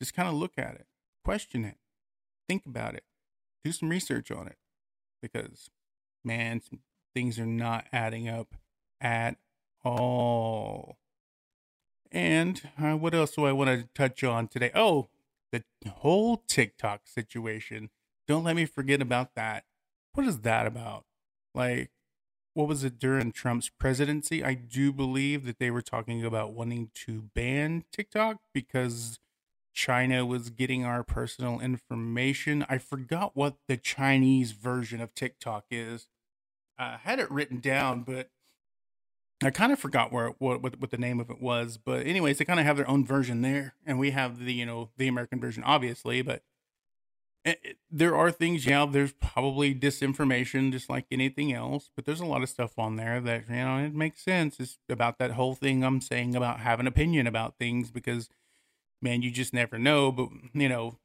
Just 0.00 0.14
kind 0.14 0.28
of 0.28 0.34
look 0.34 0.52
at 0.56 0.76
it, 0.76 0.86
question 1.22 1.66
it, 1.66 1.76
think 2.48 2.64
about 2.64 2.94
it, 2.94 3.04
do 3.66 3.72
some 3.72 3.88
research 3.88 4.30
on 4.30 4.46
it 4.46 4.58
because, 5.20 5.70
man, 6.24 6.60
things 7.14 7.38
are 7.38 7.46
not 7.46 7.86
adding 7.92 8.28
up 8.28 8.54
at 9.00 9.36
all. 9.84 10.98
And 12.12 12.62
uh, 12.80 12.94
what 12.94 13.14
else 13.14 13.32
do 13.32 13.44
I 13.44 13.52
want 13.52 13.70
to 13.70 13.88
touch 13.94 14.22
on 14.22 14.46
today? 14.46 14.70
Oh, 14.74 15.08
the 15.50 15.64
whole 15.88 16.42
TikTok 16.46 17.02
situation. 17.06 17.90
Don't 18.28 18.44
let 18.44 18.56
me 18.56 18.66
forget 18.66 19.00
about 19.00 19.34
that. 19.34 19.64
What 20.12 20.26
is 20.26 20.40
that 20.40 20.66
about? 20.66 21.04
Like, 21.54 21.90
what 22.54 22.68
was 22.68 22.84
it 22.84 22.98
during 22.98 23.32
Trump's 23.32 23.68
presidency? 23.68 24.44
I 24.44 24.54
do 24.54 24.92
believe 24.92 25.44
that 25.46 25.58
they 25.58 25.70
were 25.70 25.82
talking 25.82 26.24
about 26.24 26.52
wanting 26.52 26.90
to 27.06 27.22
ban 27.34 27.84
TikTok 27.92 28.38
because 28.52 29.18
China 29.76 30.26
was 30.26 30.50
getting 30.50 30.84
our 30.84 31.04
personal 31.04 31.60
information. 31.60 32.64
I 32.68 32.78
forgot 32.78 33.36
what 33.36 33.56
the 33.68 33.76
Chinese 33.76 34.52
version 34.52 35.00
of 35.00 35.14
TikTok 35.14 35.66
is. 35.70 36.08
I 36.78 36.98
had 37.02 37.20
it 37.20 37.30
written 37.30 37.60
down, 37.60 38.02
but 38.02 38.30
I 39.44 39.50
kind 39.50 39.72
of 39.72 39.78
forgot 39.78 40.12
where 40.12 40.28
what, 40.38 40.62
what 40.62 40.80
what 40.80 40.90
the 40.90 40.96
name 40.96 41.20
of 41.20 41.30
it 41.30 41.42
was. 41.42 41.76
But 41.76 42.06
anyways, 42.06 42.38
they 42.38 42.44
kind 42.46 42.58
of 42.58 42.64
have 42.66 42.78
their 42.78 42.88
own 42.88 43.04
version 43.04 43.42
there, 43.42 43.74
and 43.84 43.98
we 43.98 44.12
have 44.12 44.38
the 44.38 44.52
you 44.52 44.64
know 44.64 44.90
the 44.96 45.08
American 45.08 45.40
version, 45.40 45.62
obviously. 45.62 46.22
But 46.22 46.42
Eh, 47.46 47.54
eh, 47.64 47.72
there 47.90 48.16
are 48.16 48.32
things, 48.32 48.66
yeah, 48.66 48.84
there's 48.86 49.12
probably 49.12 49.72
disinformation 49.74 50.72
just 50.72 50.90
like 50.90 51.06
anything 51.12 51.52
else, 51.52 51.90
but 51.94 52.04
there's 52.04 52.20
a 52.20 52.26
lot 52.26 52.42
of 52.42 52.48
stuff 52.48 52.76
on 52.76 52.96
there 52.96 53.20
that, 53.20 53.48
you 53.48 53.54
know, 53.54 53.78
it 53.78 53.94
makes 53.94 54.22
sense. 54.24 54.58
It's 54.58 54.78
about 54.88 55.18
that 55.18 55.32
whole 55.32 55.54
thing 55.54 55.84
I'm 55.84 56.00
saying 56.00 56.34
about 56.34 56.58
having 56.60 56.88
opinion 56.88 57.26
about 57.28 57.56
things 57.56 57.92
because, 57.92 58.28
man, 59.00 59.22
you 59.22 59.30
just 59.30 59.52
never 59.52 59.78
know. 59.78 60.12
But, 60.12 60.28
you 60.54 60.68
know, 60.68 60.98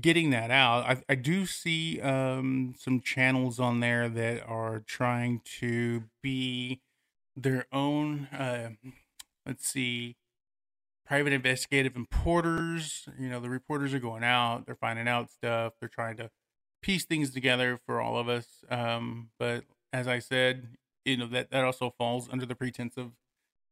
getting 0.00 0.30
that 0.30 0.50
out, 0.50 0.84
I, 0.84 1.02
I 1.08 1.14
do 1.14 1.46
see 1.46 2.00
um, 2.00 2.74
some 2.78 3.00
channels 3.00 3.58
on 3.58 3.80
there 3.80 4.08
that 4.08 4.44
are 4.46 4.80
trying 4.80 5.40
to 5.60 6.04
be 6.22 6.80
their 7.36 7.66
own, 7.72 8.26
uh, 8.26 8.70
let's 9.46 9.66
see, 9.66 10.16
private 11.06 11.32
investigative 11.32 11.96
reporters. 11.96 13.08
You 13.18 13.28
know, 13.30 13.40
the 13.40 13.48
reporters 13.48 13.94
are 13.94 13.98
going 13.98 14.24
out, 14.24 14.66
they're 14.66 14.74
finding 14.74 15.08
out 15.08 15.30
stuff, 15.30 15.74
they're 15.80 15.88
trying 15.88 16.16
to 16.18 16.30
piece 16.82 17.04
things 17.04 17.30
together 17.30 17.80
for 17.86 18.00
all 18.00 18.18
of 18.18 18.28
us. 18.28 18.46
Um, 18.70 19.30
but 19.38 19.64
as 19.92 20.06
I 20.06 20.18
said, 20.18 20.76
you 21.04 21.16
know, 21.16 21.26
that, 21.28 21.50
that 21.50 21.64
also 21.64 21.94
falls 21.96 22.28
under 22.30 22.44
the 22.44 22.54
pretense 22.54 22.96
of, 22.96 23.12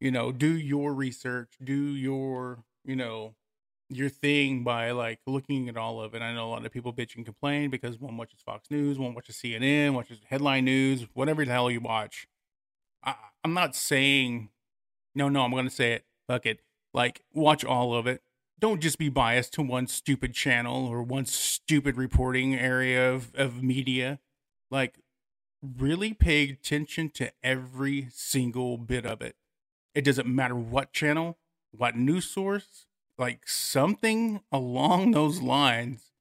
you 0.00 0.10
know, 0.10 0.32
do 0.32 0.48
your 0.48 0.94
research, 0.94 1.54
do 1.62 1.74
your, 1.74 2.64
you 2.84 2.96
know, 2.96 3.34
your 3.88 4.08
thing 4.08 4.64
by 4.64 4.90
like 4.90 5.20
looking 5.26 5.68
at 5.68 5.76
all 5.76 6.00
of 6.00 6.14
it. 6.14 6.22
I 6.22 6.34
know 6.34 6.48
a 6.48 6.50
lot 6.50 6.66
of 6.66 6.72
people 6.72 6.92
bitch 6.92 7.16
and 7.16 7.24
complain 7.24 7.70
because 7.70 7.98
one 7.98 8.16
watches 8.16 8.40
Fox 8.44 8.70
News, 8.70 8.98
one 8.98 9.14
watches 9.14 9.36
CNN, 9.36 9.94
watches 9.94 10.20
headline 10.28 10.64
news, 10.64 11.06
whatever 11.14 11.44
the 11.44 11.52
hell 11.52 11.70
you 11.70 11.80
watch. 11.80 12.26
I, 13.04 13.14
I'm 13.44 13.54
not 13.54 13.76
saying, 13.76 14.50
no, 15.14 15.28
no, 15.28 15.42
I'm 15.42 15.52
going 15.52 15.64
to 15.64 15.70
say 15.70 15.92
it. 15.92 16.04
Fuck 16.26 16.46
it. 16.46 16.60
Like, 16.92 17.22
watch 17.32 17.64
all 17.64 17.94
of 17.94 18.06
it. 18.06 18.22
Don't 18.58 18.80
just 18.80 18.98
be 18.98 19.08
biased 19.08 19.52
to 19.54 19.62
one 19.62 19.86
stupid 19.86 20.34
channel 20.34 20.86
or 20.86 21.02
one 21.02 21.26
stupid 21.26 21.96
reporting 21.96 22.54
area 22.54 23.12
of, 23.12 23.32
of 23.34 23.62
media. 23.62 24.18
Like, 24.70 24.98
really 25.62 26.14
pay 26.14 26.50
attention 26.50 27.10
to 27.10 27.32
every 27.42 28.08
single 28.10 28.78
bit 28.78 29.04
of 29.06 29.20
it. 29.20 29.36
It 29.94 30.04
doesn't 30.04 30.26
matter 30.26 30.56
what 30.56 30.92
channel, 30.92 31.38
what 31.70 31.96
news 31.96 32.24
source, 32.28 32.86
like 33.18 33.48
something 33.48 34.40
along 34.52 35.12
those 35.12 35.40
lines, 35.40 36.12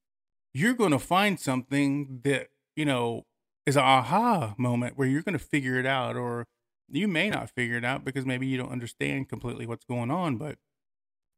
you're 0.53 0.73
going 0.73 0.91
to 0.91 0.99
find 0.99 1.39
something 1.39 2.21
that, 2.23 2.49
you 2.75 2.85
know, 2.85 3.25
is 3.65 3.75
a 3.75 3.81
aha 3.81 4.53
moment 4.57 4.97
where 4.97 5.07
you're 5.07 5.23
going 5.23 5.37
to 5.37 5.43
figure 5.43 5.77
it 5.79 5.85
out 5.85 6.15
or 6.15 6.47
you 6.89 7.07
may 7.07 7.29
not 7.29 7.49
figure 7.49 7.77
it 7.77 7.85
out 7.85 8.05
because 8.05 8.25
maybe 8.25 8.45
you 8.45 8.57
don't 8.57 8.71
understand 8.71 9.27
completely 9.27 9.65
what's 9.65 9.85
going 9.85 10.11
on, 10.11 10.37
but 10.37 10.57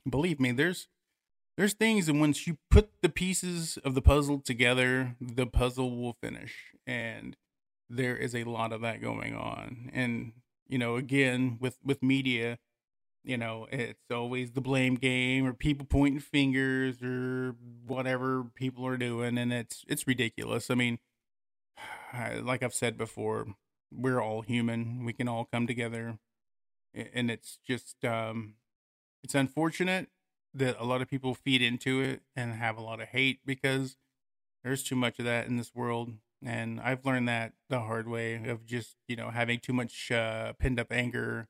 believe 0.10 0.40
me, 0.40 0.52
there's 0.52 0.88
there's 1.58 1.74
things 1.74 2.08
and 2.08 2.20
once 2.20 2.46
you 2.46 2.58
put 2.70 2.92
the 3.02 3.10
pieces 3.10 3.78
of 3.84 3.96
the 3.96 4.02
puzzle 4.02 4.40
together, 4.40 5.16
the 5.20 5.48
puzzle 5.48 5.98
will 5.98 6.18
finish. 6.22 6.74
And 6.86 7.36
there 7.90 8.16
is 8.16 8.36
a 8.36 8.44
lot 8.44 8.72
of 8.72 8.82
that 8.82 9.02
going 9.02 9.34
on. 9.36 9.90
And, 9.94 10.34
you 10.68 10.78
know, 10.78 10.98
again, 10.98 11.58
with 11.60 11.78
with 11.84 12.04
media, 12.04 12.60
you 13.27 13.38
know, 13.38 13.67
it's 13.69 14.10
always 14.10 14.51
the 14.51 14.62
blame 14.62 14.96
game 14.96 15.46
or 15.46 15.51
people 15.51 15.86
pointing 15.86 16.22
fingers 16.22 17.03
or 17.03 17.55
whatever 17.86 18.46
people 18.55 18.88
are 18.88 18.96
doing 18.96 19.38
and 19.38 19.51
it's 19.51 19.84
it's 19.89 20.07
ridiculous. 20.07 20.72
I 20.72 20.75
mean, 20.75 21.00
like 22.41 22.63
I've 22.63 22.74
said 22.74 22.98
before, 22.98 23.48
we're 23.91 24.22
all 24.22 24.43
human. 24.43 25.03
We 25.03 25.12
can 25.12 25.27
all 25.27 25.43
come 25.43 25.67
together 25.67 26.19
and 27.13 27.29
it's 27.29 27.60
just 27.67 28.03
um 28.05 28.55
it's 29.24 29.36
unfortunate 29.36 30.07
that 30.53 30.77
a 30.79 30.86
lot 30.86 31.01
of 31.01 31.10
people 31.10 31.36
feed 31.36 31.62
into 31.62 32.00
it 32.00 32.22
and 32.34 32.53
have 32.53 32.77
a 32.77 32.81
lot 32.81 33.01
of 33.01 33.10
hate 33.10 33.41
because 33.46 33.98
there's 34.63 34.84
too 34.84 34.96
much 34.96 35.19
of 35.19 35.25
that 35.25 35.48
in 35.48 35.57
this 35.57 35.75
world 35.75 36.13
and 36.41 36.79
I've 36.79 37.05
learned 37.05 37.27
that 37.27 37.53
the 37.69 37.81
hard 37.81 38.07
way 38.07 38.36
of 38.48 38.65
just 38.65 38.96
you 39.10 39.17
know 39.17 39.31
having 39.31 39.60
too 39.60 39.74
much 39.74 40.12
uh, 40.12 40.53
pinned 40.53 40.79
up 40.79 40.93
anger 40.93 41.50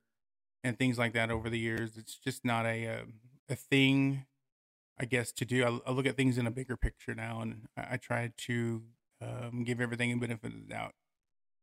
and 0.67 0.77
things 0.77 0.97
like 0.97 1.13
that 1.13 1.31
over 1.31 1.49
the 1.49 1.59
years. 1.59 1.97
It's 1.97 2.15
just 2.15 2.45
not 2.45 2.65
a 2.65 2.85
a, 2.85 2.93
uh, 2.93 3.03
a 3.49 3.55
thing, 3.55 4.25
I 4.99 5.05
guess, 5.05 5.31
to 5.33 5.45
do. 5.45 5.63
I, 5.63 5.89
I, 5.89 5.93
look 5.93 6.05
at 6.05 6.17
things 6.17 6.37
in 6.37 6.45
a 6.45 6.51
bigger 6.51 6.75
picture 6.77 7.15
now, 7.15 7.41
and 7.41 7.67
I, 7.77 7.93
I 7.93 7.97
try 7.97 8.31
to 8.35 8.83
um, 9.21 9.63
give 9.63 9.79
everything 9.79 10.11
a 10.11 10.17
benefit 10.17 10.53
of 10.53 10.67
the 10.67 10.73
doubt. 10.73 10.93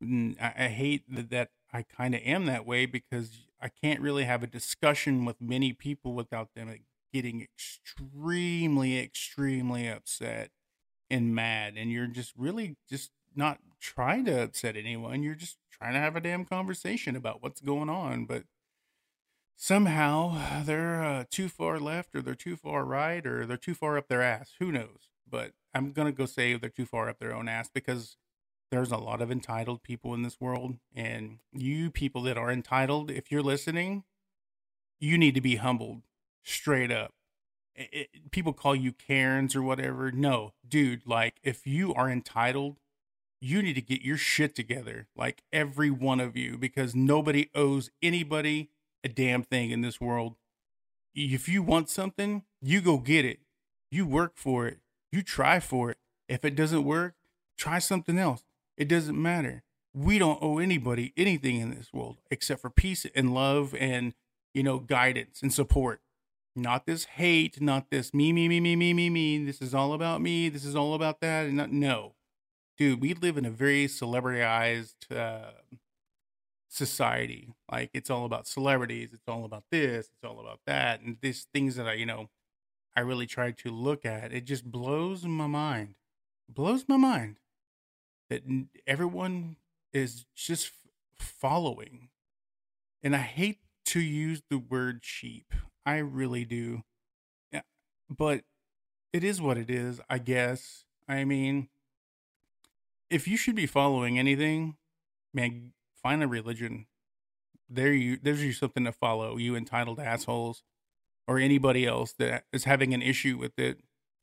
I, 0.02 0.64
I 0.64 0.68
hate 0.68 1.02
that, 1.14 1.30
that 1.30 1.50
I 1.72 1.82
kind 1.82 2.14
of 2.14 2.22
am 2.24 2.46
that 2.46 2.66
way 2.66 2.86
because 2.86 3.46
I 3.60 3.68
can't 3.68 4.00
really 4.00 4.24
have 4.24 4.42
a 4.42 4.48
discussion 4.48 5.24
with 5.24 5.40
many 5.40 5.72
people 5.72 6.14
without 6.14 6.54
them 6.54 6.74
getting 7.12 7.42
extremely, 7.42 8.98
extremely 8.98 9.88
upset 9.88 10.50
and 11.10 11.34
mad 11.34 11.74
and 11.76 11.90
you're 11.90 12.06
just 12.06 12.32
really 12.36 12.76
just 12.88 13.10
not 13.36 13.58
trying 13.80 14.24
to 14.24 14.42
upset 14.42 14.76
anyone 14.76 15.22
you're 15.22 15.34
just 15.34 15.58
trying 15.70 15.92
to 15.92 15.98
have 15.98 16.16
a 16.16 16.20
damn 16.20 16.44
conversation 16.44 17.14
about 17.16 17.42
what's 17.42 17.60
going 17.60 17.88
on 17.88 18.24
but 18.24 18.44
somehow 19.56 20.62
they're 20.64 21.02
uh, 21.02 21.24
too 21.30 21.48
far 21.48 21.78
left 21.78 22.14
or 22.14 22.22
they're 22.22 22.34
too 22.34 22.56
far 22.56 22.84
right 22.84 23.26
or 23.26 23.46
they're 23.46 23.56
too 23.56 23.74
far 23.74 23.96
up 23.98 24.08
their 24.08 24.22
ass. 24.22 24.52
Who 24.58 24.72
knows? 24.72 25.10
But 25.28 25.52
i'm 25.76 25.90
gonna 25.92 26.12
go 26.12 26.26
say 26.26 26.54
they're 26.56 26.70
too 26.70 26.86
far 26.86 27.08
up 27.08 27.18
their 27.18 27.34
own 27.34 27.48
ass 27.48 27.68
because 27.72 28.16
there's 28.70 28.92
a 28.92 28.96
lot 28.96 29.20
of 29.20 29.30
entitled 29.30 29.82
people 29.82 30.14
in 30.14 30.22
this 30.22 30.40
world. 30.40 30.76
And 30.94 31.38
you 31.52 31.90
people 31.90 32.22
that 32.22 32.38
are 32.38 32.50
entitled 32.50 33.10
if 33.10 33.32
you're 33.32 33.42
listening 33.42 34.04
you 35.00 35.18
need 35.18 35.34
to 35.34 35.40
be 35.40 35.56
humbled 35.56 36.02
straight 36.42 36.90
up. 36.90 37.12
It, 37.74 38.30
people 38.30 38.52
call 38.52 38.74
you 38.74 38.92
Karens 38.92 39.56
or 39.56 39.62
whatever. 39.62 40.10
No, 40.12 40.52
dude, 40.66 41.02
like 41.06 41.34
if 41.42 41.66
you 41.66 41.92
are 41.94 42.10
entitled, 42.10 42.78
you 43.40 43.62
need 43.62 43.74
to 43.74 43.82
get 43.82 44.02
your 44.02 44.16
shit 44.16 44.54
together, 44.54 45.08
like 45.16 45.42
every 45.52 45.90
one 45.90 46.20
of 46.20 46.36
you, 46.36 46.56
because 46.56 46.94
nobody 46.94 47.50
owes 47.54 47.90
anybody 48.02 48.70
a 49.04 49.08
damn 49.08 49.42
thing 49.42 49.70
in 49.70 49.82
this 49.82 50.00
world. 50.00 50.34
If 51.14 51.48
you 51.48 51.62
want 51.62 51.90
something, 51.90 52.42
you 52.60 52.80
go 52.80 52.98
get 52.98 53.24
it. 53.24 53.40
You 53.90 54.06
work 54.06 54.32
for 54.34 54.66
it. 54.66 54.78
You 55.12 55.22
try 55.22 55.60
for 55.60 55.90
it. 55.90 55.98
If 56.28 56.44
it 56.44 56.56
doesn't 56.56 56.84
work, 56.84 57.14
try 57.56 57.78
something 57.78 58.18
else. 58.18 58.42
It 58.76 58.88
doesn't 58.88 59.20
matter. 59.20 59.62
We 59.92 60.18
don't 60.18 60.42
owe 60.42 60.58
anybody 60.58 61.12
anything 61.16 61.60
in 61.60 61.70
this 61.70 61.92
world 61.92 62.16
except 62.30 62.60
for 62.60 62.70
peace 62.70 63.06
and 63.14 63.32
love 63.32 63.74
and, 63.78 64.14
you 64.52 64.64
know, 64.64 64.78
guidance 64.78 65.40
and 65.40 65.52
support. 65.52 66.00
Not 66.56 66.86
this 66.86 67.04
hate, 67.04 67.60
not 67.60 67.90
this 67.90 68.14
me, 68.14 68.32
me, 68.32 68.48
me, 68.48 68.58
me, 68.60 68.74
me, 68.74 68.92
me, 68.92 69.10
me. 69.10 69.44
This 69.44 69.60
is 69.60 69.74
all 69.74 69.92
about 69.92 70.20
me. 70.20 70.48
This 70.48 70.64
is 70.64 70.74
all 70.74 70.94
about 70.94 71.20
that. 71.20 71.46
And 71.46 71.56
not, 71.56 71.70
no, 71.70 72.14
dude, 72.76 73.00
we 73.00 73.14
live 73.14 73.36
in 73.36 73.44
a 73.44 73.50
very 73.50 73.86
celebrityized 73.86 75.16
uh, 75.16 75.52
society. 76.74 77.54
Like 77.70 77.90
it's 77.94 78.10
all 78.10 78.24
about 78.24 78.46
celebrities. 78.46 79.10
It's 79.12 79.28
all 79.28 79.44
about 79.44 79.64
this. 79.70 80.10
It's 80.12 80.24
all 80.24 80.40
about 80.40 80.60
that. 80.66 81.00
And 81.00 81.18
these 81.20 81.46
things 81.54 81.76
that 81.76 81.86
I, 81.86 81.94
you 81.94 82.06
know, 82.06 82.30
I 82.96 83.00
really 83.00 83.26
try 83.26 83.52
to 83.52 83.70
look 83.70 84.04
at. 84.04 84.32
It 84.32 84.44
just 84.44 84.64
blows 84.70 85.24
my 85.24 85.46
mind. 85.46 85.94
Blows 86.48 86.84
my 86.88 86.96
mind 86.96 87.38
that 88.28 88.42
everyone 88.86 89.56
is 89.92 90.26
just 90.34 90.72
following. 91.14 92.08
And 93.02 93.14
I 93.14 93.20
hate 93.20 93.58
to 93.86 94.00
use 94.00 94.42
the 94.50 94.58
word 94.58 95.00
sheep. 95.02 95.52
I 95.86 95.98
really 95.98 96.44
do. 96.44 96.82
But 98.10 98.42
it 99.12 99.24
is 99.24 99.40
what 99.40 99.56
it 99.56 99.70
is, 99.70 100.00
I 100.10 100.18
guess. 100.18 100.84
I 101.08 101.24
mean, 101.24 101.68
if 103.10 103.28
you 103.28 103.36
should 103.36 103.54
be 103.54 103.66
following 103.66 104.18
anything, 104.18 104.76
man, 105.32 105.72
find 106.04 106.22
a 106.22 106.28
religion. 106.28 106.86
There 107.68 107.92
you 107.92 108.18
there's 108.22 108.44
you 108.44 108.52
something 108.52 108.84
to 108.84 108.92
follow, 108.92 109.36
you 109.38 109.56
entitled 109.56 109.98
assholes 109.98 110.62
or 111.26 111.38
anybody 111.38 111.86
else 111.86 112.12
that 112.18 112.44
is 112.52 112.64
having 112.64 112.94
an 112.94 113.02
issue 113.02 113.38
with 113.38 113.58
it. 113.58 113.80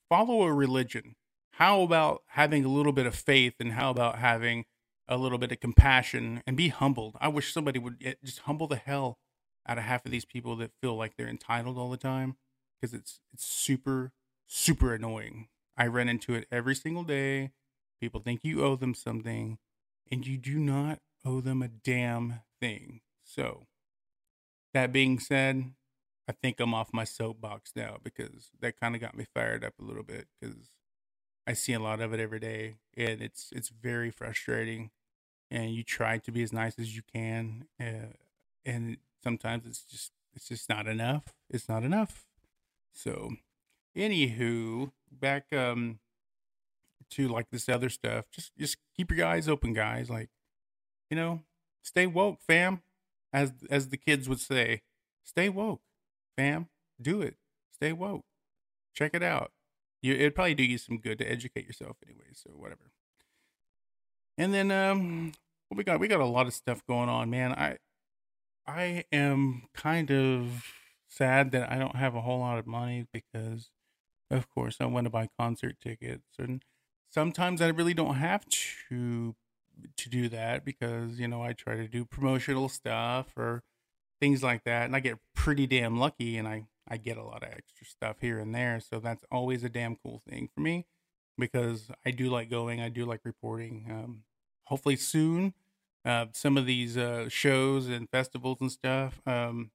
Follow 0.07 0.43
a 0.43 0.53
religion. 0.53 1.15
How 1.53 1.81
about 1.81 2.21
having 2.27 2.63
a 2.63 2.69
little 2.69 2.93
bit 2.93 3.07
of 3.07 3.15
faith 3.15 3.55
and 3.59 3.73
how 3.73 3.89
about 3.89 4.19
having 4.19 4.65
a 5.07 5.17
little 5.17 5.39
bit 5.39 5.51
of 5.51 5.59
compassion 5.59 6.43
and 6.45 6.55
be 6.55 6.69
humbled? 6.69 7.17
I 7.19 7.27
wish 7.27 7.51
somebody 7.51 7.79
would 7.79 7.97
eh, 8.05 8.13
just 8.23 8.39
humble 8.39 8.67
the 8.67 8.75
hell 8.75 9.17
out 9.67 9.77
of 9.77 9.83
half 9.83 10.05
of 10.05 10.11
these 10.11 10.25
people 10.25 10.55
that 10.57 10.71
feel 10.81 10.95
like 10.95 11.17
they're 11.17 11.27
entitled 11.27 11.77
all 11.77 11.89
the 11.89 11.97
time 11.97 12.37
because 12.79 12.93
it's 12.93 13.19
it's 13.33 13.45
super 13.45 14.13
super 14.47 14.93
annoying. 14.93 15.47
I 15.75 15.87
run 15.87 16.09
into 16.09 16.35
it 16.35 16.47
every 16.51 16.75
single 16.75 17.03
day. 17.03 17.51
People 17.99 18.21
think 18.21 18.41
you 18.43 18.63
owe 18.63 18.75
them 18.75 18.93
something 18.93 19.57
and 20.11 20.27
you 20.27 20.37
do 20.37 20.59
not 20.59 20.99
owe 21.25 21.41
them 21.41 21.61
a 21.61 21.67
damn 21.67 22.41
thing. 22.59 23.01
So, 23.23 23.67
that 24.73 24.91
being 24.91 25.19
said, 25.19 25.73
I 26.27 26.33
think 26.33 26.59
I'm 26.59 26.73
off 26.73 26.93
my 26.93 27.03
soapbox 27.03 27.73
now 27.75 27.97
because 28.03 28.51
that 28.61 28.79
kind 28.79 28.95
of 28.95 29.01
got 29.01 29.17
me 29.17 29.25
fired 29.33 29.63
up 29.63 29.73
a 29.79 29.83
little 29.83 30.03
bit 30.03 30.27
because 30.39 30.55
I 31.45 31.53
see 31.53 31.73
a 31.73 31.79
lot 31.79 31.99
of 31.99 32.13
it 32.13 32.19
every 32.19 32.39
day 32.39 32.75
and 32.95 33.21
it's 33.21 33.49
it's 33.51 33.69
very 33.69 34.11
frustrating 34.11 34.91
and 35.49 35.71
you 35.71 35.83
try 35.83 36.19
to 36.19 36.31
be 36.31 36.43
as 36.43 36.53
nice 36.53 36.79
as 36.79 36.95
you 36.95 37.01
can 37.13 37.65
uh, 37.79 38.13
and 38.65 38.97
sometimes 39.23 39.65
it's 39.65 39.83
just 39.83 40.11
it's 40.33 40.47
just 40.47 40.69
not 40.69 40.87
enough. 40.87 41.23
It's 41.49 41.67
not 41.67 41.83
enough. 41.83 42.25
So, 42.93 43.31
anywho, 43.97 44.91
back 45.11 45.51
um 45.53 45.99
to 47.11 47.27
like 47.27 47.49
this 47.51 47.67
other 47.67 47.89
stuff. 47.89 48.25
Just 48.31 48.55
just 48.57 48.77
keep 48.95 49.11
your 49.11 49.27
eyes 49.27 49.49
open, 49.49 49.73
guys. 49.73 50.09
Like, 50.09 50.29
you 51.11 51.17
know, 51.17 51.41
stay 51.83 52.07
woke, 52.07 52.39
fam. 52.41 52.81
As 53.33 53.53
as 53.69 53.89
the 53.89 53.97
kids 53.97 54.27
would 54.27 54.39
say, 54.39 54.81
stay 55.23 55.49
woke, 55.49 55.81
fam. 56.35 56.67
Do 57.01 57.21
it. 57.21 57.35
Stay 57.71 57.93
woke. 57.93 58.25
Check 58.95 59.13
it 59.13 59.23
out. 59.23 59.51
You 60.01 60.15
it'd 60.15 60.35
probably 60.35 60.55
do 60.55 60.63
you 60.63 60.77
some 60.77 60.97
good 60.97 61.19
to 61.19 61.31
educate 61.31 61.67
yourself 61.67 61.97
anyway, 62.05 62.31
so 62.33 62.51
whatever. 62.51 62.91
And 64.37 64.53
then 64.53 64.71
um 64.71 65.33
we 65.69 65.83
got 65.83 65.99
we 65.99 66.07
got 66.07 66.19
a 66.19 66.25
lot 66.25 66.47
of 66.47 66.53
stuff 66.53 66.81
going 66.87 67.09
on, 67.09 67.29
man. 67.29 67.51
I 67.53 67.77
I 68.67 69.05
am 69.11 69.63
kind 69.73 70.11
of 70.11 70.65
sad 71.07 71.51
that 71.51 71.71
I 71.71 71.77
don't 71.77 71.95
have 71.95 72.15
a 72.15 72.21
whole 72.21 72.39
lot 72.39 72.57
of 72.57 72.67
money 72.67 73.05
because, 73.11 73.71
of 74.29 74.49
course, 74.49 74.77
I 74.79 74.85
want 74.85 75.05
to 75.05 75.09
buy 75.11 75.29
concert 75.39 75.77
tickets, 75.81 76.37
and 76.39 76.63
sometimes 77.09 77.61
I 77.61 77.67
really 77.67 77.93
don't 77.93 78.15
have 78.15 78.45
to 78.89 79.35
to 79.97 80.09
do 80.09 80.29
that 80.29 80.65
because 80.65 81.19
you 81.19 81.27
know 81.27 81.41
I 81.43 81.53
try 81.53 81.75
to 81.75 81.87
do 81.87 82.05
promotional 82.05 82.69
stuff 82.69 83.27
or 83.37 83.63
things 84.19 84.43
like 84.43 84.63
that, 84.65 84.85
and 84.85 84.95
I 84.95 84.99
get 84.99 85.19
pretty 85.35 85.67
damn 85.67 85.99
lucky, 85.99 86.37
and 86.37 86.47
I 86.47 86.65
I 86.87 86.97
get 86.97 87.17
a 87.17 87.23
lot 87.23 87.43
of 87.43 87.49
extra 87.49 87.85
stuff 87.85 88.17
here 88.21 88.39
and 88.39 88.53
there, 88.53 88.79
so 88.79 88.99
that's 88.99 89.23
always 89.31 89.63
a 89.63 89.69
damn 89.69 89.95
cool 89.95 90.21
thing 90.27 90.49
for 90.53 90.61
me 90.61 90.85
because 91.37 91.89
I 92.05 92.11
do 92.11 92.29
like 92.29 92.49
going, 92.49 92.81
I 92.81 92.89
do 92.89 93.05
like 93.05 93.21
reporting. 93.23 93.87
Um, 93.89 94.23
hopefully 94.65 94.95
soon 94.95 95.53
uh, 96.05 96.25
some 96.33 96.57
of 96.57 96.65
these 96.65 96.97
uh, 96.97 97.29
shows 97.29 97.87
and 97.87 98.09
festivals 98.09 98.57
and 98.61 98.71
stuff. 98.71 99.21
Um, 99.25 99.71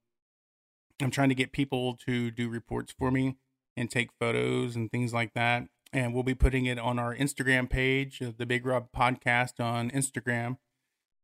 I'm 1.01 1.11
trying 1.11 1.29
to 1.29 1.35
get 1.35 1.51
people 1.51 1.95
to 2.05 2.31
do 2.31 2.49
reports 2.49 2.93
for 2.97 3.11
me 3.11 3.37
and 3.75 3.89
take 3.89 4.09
photos 4.19 4.75
and 4.75 4.91
things 4.91 5.13
like 5.13 5.33
that. 5.35 5.67
And 5.93 6.13
we'll 6.13 6.23
be 6.23 6.35
putting 6.35 6.65
it 6.65 6.77
on 6.77 6.99
our 6.99 7.15
Instagram 7.15 7.69
page, 7.69 8.21
uh, 8.21 8.31
the 8.37 8.45
Big 8.45 8.65
Rob 8.65 8.89
Podcast 8.95 9.63
on 9.63 9.89
Instagram. 9.91 10.57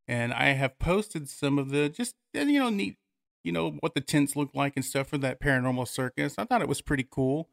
And 0.08 0.34
I 0.34 0.54
have 0.54 0.80
posted 0.80 1.30
some 1.30 1.60
of 1.60 1.69
the 1.69 1.89
just 1.89 2.15
you 2.34 2.60
know 2.60 2.69
neat 2.69 2.97
you 3.43 3.52
know, 3.52 3.71
what 3.82 3.93
the 3.93 4.02
tents 4.02 4.36
look 4.36 4.52
like 4.54 4.73
and 4.76 4.86
stuff 4.86 5.08
for 5.08 5.17
that 5.19 5.41
paranormal 5.41 5.88
circus. 5.88 6.36
I 6.38 6.45
thought 6.45 6.62
it 6.62 6.67
was 6.67 6.82
pretty 6.82 7.06
cool. 7.10 7.49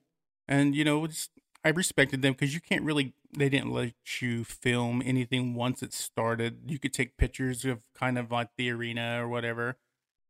And, 0.46 0.74
you 0.74 0.84
know, 0.84 1.06
just, 1.06 1.30
I 1.64 1.70
respected 1.70 2.22
them 2.22 2.32
because 2.32 2.54
you 2.54 2.60
can't 2.60 2.84
really, 2.84 3.14
they 3.36 3.48
didn't 3.48 3.72
let 3.72 3.92
you 4.20 4.44
film 4.44 5.02
anything 5.04 5.54
once 5.54 5.82
it 5.82 5.92
started. 5.92 6.60
You 6.66 6.78
could 6.78 6.92
take 6.92 7.16
pictures 7.16 7.64
of 7.64 7.82
kind 7.94 8.18
of 8.18 8.30
like 8.30 8.50
the 8.56 8.70
arena 8.70 9.22
or 9.22 9.28
whatever, 9.28 9.76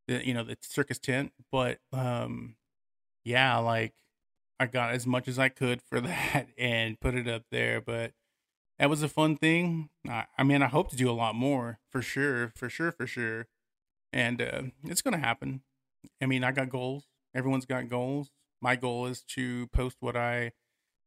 the, 0.08 0.26
you 0.26 0.34
know, 0.34 0.44
the 0.44 0.56
circus 0.62 0.98
tent. 0.98 1.32
But, 1.52 1.78
um, 1.92 2.56
yeah, 3.24 3.58
like 3.58 3.94
I 4.60 4.66
got 4.66 4.92
as 4.92 5.06
much 5.06 5.26
as 5.26 5.38
I 5.38 5.48
could 5.48 5.80
for 5.82 6.00
that 6.02 6.48
and 6.58 7.00
put 7.00 7.14
it 7.14 7.26
up 7.26 7.44
there. 7.50 7.80
But 7.80 8.12
that 8.78 8.90
was 8.90 9.02
a 9.02 9.08
fun 9.08 9.36
thing. 9.36 9.88
I, 10.08 10.26
I 10.38 10.44
mean, 10.44 10.62
I 10.62 10.68
hope 10.68 10.90
to 10.90 10.96
do 10.96 11.10
a 11.10 11.12
lot 11.12 11.34
more 11.34 11.80
for 11.90 12.02
sure, 12.02 12.52
for 12.54 12.68
sure, 12.68 12.92
for 12.92 13.06
sure. 13.06 13.48
And 14.12 14.42
uh, 14.42 14.62
it's 14.84 15.02
going 15.02 15.18
to 15.18 15.24
happen. 15.24 15.62
I 16.22 16.26
mean, 16.26 16.44
I 16.44 16.52
got 16.52 16.68
goals. 16.68 17.04
Everyone's 17.34 17.66
got 17.66 17.88
goals. 17.88 18.30
My 18.60 18.76
goal 18.76 19.06
is 19.06 19.22
to 19.34 19.68
post 19.68 19.96
what 20.00 20.16
I 20.16 20.52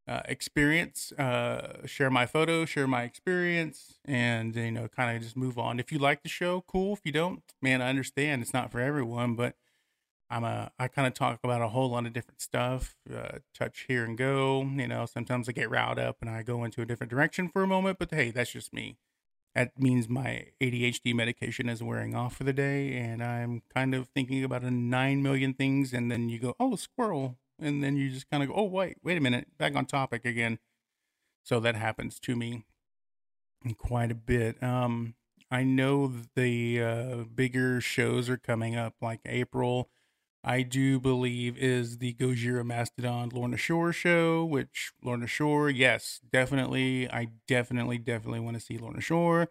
uh, 0.07 0.21
experience, 0.25 1.11
uh, 1.13 1.85
share 1.85 2.09
my 2.09 2.25
photos, 2.25 2.69
share 2.69 2.87
my 2.87 3.03
experience, 3.03 3.99
and 4.05 4.55
you 4.55 4.71
know, 4.71 4.87
kind 4.87 5.15
of 5.15 5.21
just 5.21 5.37
move 5.37 5.57
on. 5.57 5.79
If 5.79 5.91
you 5.91 5.99
like 5.99 6.23
the 6.23 6.29
show, 6.29 6.63
cool. 6.67 6.93
If 6.93 7.01
you 7.05 7.11
don't, 7.11 7.41
man, 7.61 7.81
I 7.81 7.89
understand 7.89 8.41
it's 8.41 8.53
not 8.53 8.71
for 8.71 8.79
everyone, 8.79 9.35
but 9.35 9.55
I'm 10.33 10.43
a 10.43 10.71
I 10.79 10.87
kind 10.87 11.07
of 11.07 11.13
talk 11.13 11.39
about 11.43 11.61
a 11.61 11.67
whole 11.69 11.91
lot 11.91 12.07
of 12.07 12.13
different 12.13 12.41
stuff, 12.41 12.95
uh, 13.13 13.37
touch 13.53 13.85
here 13.87 14.03
and 14.03 14.17
go. 14.17 14.63
You 14.63 14.87
know, 14.87 15.05
sometimes 15.05 15.47
I 15.47 15.51
get 15.51 15.69
riled 15.69 15.99
up 15.99 16.17
and 16.21 16.29
I 16.29 16.41
go 16.41 16.63
into 16.63 16.81
a 16.81 16.85
different 16.85 17.11
direction 17.11 17.49
for 17.49 17.61
a 17.61 17.67
moment, 17.67 17.99
but 17.99 18.11
hey, 18.11 18.31
that's 18.31 18.51
just 18.51 18.73
me. 18.73 18.97
That 19.53 19.79
means 19.79 20.09
my 20.09 20.47
ADHD 20.59 21.13
medication 21.13 21.69
is 21.69 21.83
wearing 21.83 22.15
off 22.15 22.35
for 22.37 22.43
the 22.43 22.53
day, 22.53 22.97
and 22.97 23.23
I'm 23.23 23.61
kind 23.71 23.93
of 23.93 24.07
thinking 24.07 24.43
about 24.43 24.63
a 24.63 24.71
nine 24.71 25.21
million 25.21 25.53
things, 25.53 25.93
and 25.93 26.09
then 26.09 26.29
you 26.29 26.39
go, 26.39 26.55
oh, 26.59 26.75
squirrel, 26.75 27.37
and 27.59 27.83
then 27.83 27.95
you 27.95 28.09
just 28.09 28.27
kind 28.31 28.41
of 28.41 28.49
go, 28.49 28.55
oh, 28.55 28.63
wait, 28.63 28.97
wait 29.03 29.17
a 29.17 29.21
minute, 29.21 29.55
back 29.59 29.75
on 29.75 29.85
topic 29.85 30.25
again. 30.25 30.57
So 31.43 31.59
that 31.59 31.75
happens 31.75 32.19
to 32.21 32.35
me 32.35 32.65
quite 33.77 34.09
a 34.09 34.15
bit. 34.15 34.61
Um, 34.63 35.13
I 35.51 35.63
know 35.63 36.11
the 36.35 36.81
uh, 36.81 37.15
bigger 37.35 37.79
shows 37.79 38.27
are 38.29 38.37
coming 38.37 38.75
up, 38.75 38.95
like 38.99 39.19
April 39.27 39.91
I 40.43 40.61
do 40.63 40.99
believe 40.99 41.57
is 41.57 41.99
the 41.99 42.13
Gojira 42.13 42.65
Mastodon 42.65 43.29
Lorna 43.29 43.55
Shore 43.55 43.93
show, 43.93 44.43
which 44.43 44.91
Lorna 45.01 45.27
Shore, 45.27 45.69
yes, 45.69 46.19
definitely. 46.31 47.09
I 47.09 47.29
definitely, 47.47 47.97
definitely 47.97 48.41
want 48.41 48.57
to 48.57 48.61
see 48.61 48.77
Lorna 48.77 48.99
Shore. 48.99 49.49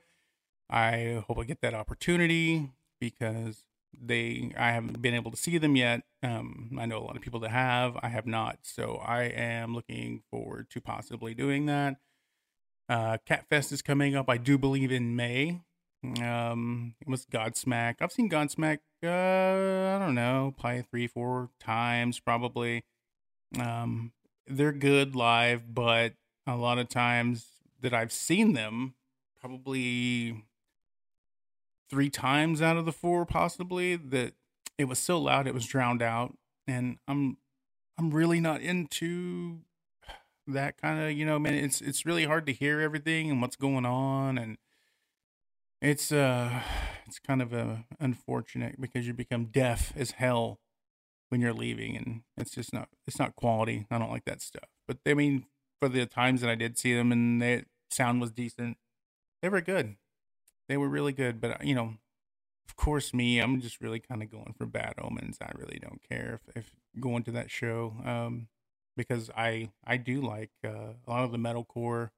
I 0.68 1.24
hope 1.26 1.38
I 1.38 1.44
get 1.44 1.62
that 1.62 1.74
opportunity 1.74 2.70
because 3.00 3.64
they 3.98 4.52
I 4.56 4.72
haven't 4.72 5.00
been 5.02 5.14
able 5.14 5.30
to 5.30 5.36
see 5.36 5.58
them 5.58 5.76
yet. 5.76 6.02
Um, 6.22 6.76
I 6.78 6.86
know 6.86 6.98
a 6.98 7.04
lot 7.04 7.16
of 7.16 7.22
people 7.22 7.40
that 7.40 7.50
have. 7.50 7.96
I 8.02 8.08
have 8.08 8.26
not. 8.26 8.58
So 8.62 9.00
I 9.04 9.24
am 9.24 9.74
looking 9.74 10.22
forward 10.30 10.68
to 10.70 10.80
possibly 10.80 11.34
doing 11.34 11.66
that. 11.66 11.96
Uh, 12.88 13.16
Catfest 13.26 13.72
is 13.72 13.80
coming 13.80 14.14
up, 14.14 14.28
I 14.28 14.36
do 14.36 14.58
believe, 14.58 14.92
in 14.92 15.16
May. 15.16 15.62
Um, 16.04 16.94
it 17.00 17.08
was 17.08 17.26
Godsmack. 17.26 17.96
I've 18.00 18.12
seen 18.12 18.28
Godsmack. 18.28 18.78
Uh, 19.04 19.96
I 19.96 20.04
don't 20.04 20.14
know, 20.14 20.54
probably 20.58 20.82
three, 20.82 21.06
four 21.06 21.50
times, 21.60 22.18
probably. 22.18 22.84
Um, 23.58 24.12
they're 24.46 24.72
good 24.72 25.14
live, 25.14 25.74
but 25.74 26.14
a 26.46 26.56
lot 26.56 26.78
of 26.78 26.88
times 26.88 27.46
that 27.80 27.94
I've 27.94 28.12
seen 28.12 28.54
them, 28.54 28.94
probably 29.40 30.44
three 31.88 32.10
times 32.10 32.62
out 32.62 32.76
of 32.76 32.84
the 32.84 32.92
four, 32.92 33.24
possibly 33.24 33.96
that 33.96 34.34
it 34.78 34.84
was 34.86 34.98
so 34.98 35.18
loud 35.18 35.46
it 35.46 35.54
was 35.54 35.66
drowned 35.66 36.02
out, 36.02 36.36
and 36.66 36.98
I'm 37.06 37.36
I'm 37.98 38.10
really 38.10 38.40
not 38.40 38.60
into 38.60 39.60
that 40.48 40.80
kind 40.80 41.00
of 41.00 41.12
you 41.12 41.24
know 41.24 41.38
man 41.38 41.54
it's 41.54 41.80
it's 41.80 42.04
really 42.04 42.24
hard 42.24 42.46
to 42.46 42.52
hear 42.52 42.80
everything 42.80 43.30
and 43.30 43.40
what's 43.40 43.54
going 43.54 43.86
on 43.86 44.38
and 44.38 44.58
it's 45.82 46.12
uh 46.12 46.62
it's 47.06 47.18
kind 47.18 47.42
of 47.42 47.52
uh, 47.52 47.76
unfortunate 48.00 48.80
because 48.80 49.06
you 49.06 49.12
become 49.12 49.46
deaf 49.46 49.92
as 49.96 50.12
hell 50.12 50.60
when 51.28 51.40
you're 51.40 51.52
leaving 51.52 51.96
and 51.96 52.22
it's 52.36 52.52
just 52.52 52.72
not 52.72 52.88
it's 53.06 53.18
not 53.18 53.34
quality 53.34 53.86
i 53.90 53.98
don't 53.98 54.10
like 54.10 54.24
that 54.24 54.40
stuff. 54.40 54.68
But 54.86 54.98
i 55.06 55.14
mean 55.14 55.46
for 55.80 55.88
the 55.88 56.06
times 56.06 56.40
that 56.40 56.48
i 56.50 56.54
did 56.54 56.78
see 56.78 56.94
them 56.94 57.10
and 57.10 57.42
the 57.42 57.64
sound 57.90 58.20
was 58.20 58.30
decent 58.30 58.78
they 59.42 59.48
were 59.48 59.60
good. 59.60 59.96
They 60.68 60.76
were 60.76 60.88
really 60.88 61.12
good 61.12 61.40
but 61.40 61.50
uh, 61.50 61.64
you 61.64 61.74
know 61.74 61.94
of 62.66 62.76
course 62.76 63.12
me 63.12 63.40
i'm 63.40 63.60
just 63.60 63.80
really 63.80 63.98
kind 63.98 64.22
of 64.22 64.30
going 64.30 64.54
for 64.56 64.66
bad 64.66 64.94
omens. 65.02 65.38
I 65.42 65.50
really 65.54 65.80
don't 65.82 66.00
care 66.08 66.40
if, 66.46 66.56
if 66.56 66.70
going 67.00 67.24
to 67.24 67.32
that 67.32 67.50
show 67.50 67.96
um 68.04 68.48
because 68.96 69.30
i 69.36 69.70
i 69.84 69.96
do 69.96 70.20
like 70.20 70.50
uh, 70.64 70.94
a 71.06 71.10
lot 71.10 71.24
of 71.24 71.32
the 71.32 71.38
metalcore 71.38 72.10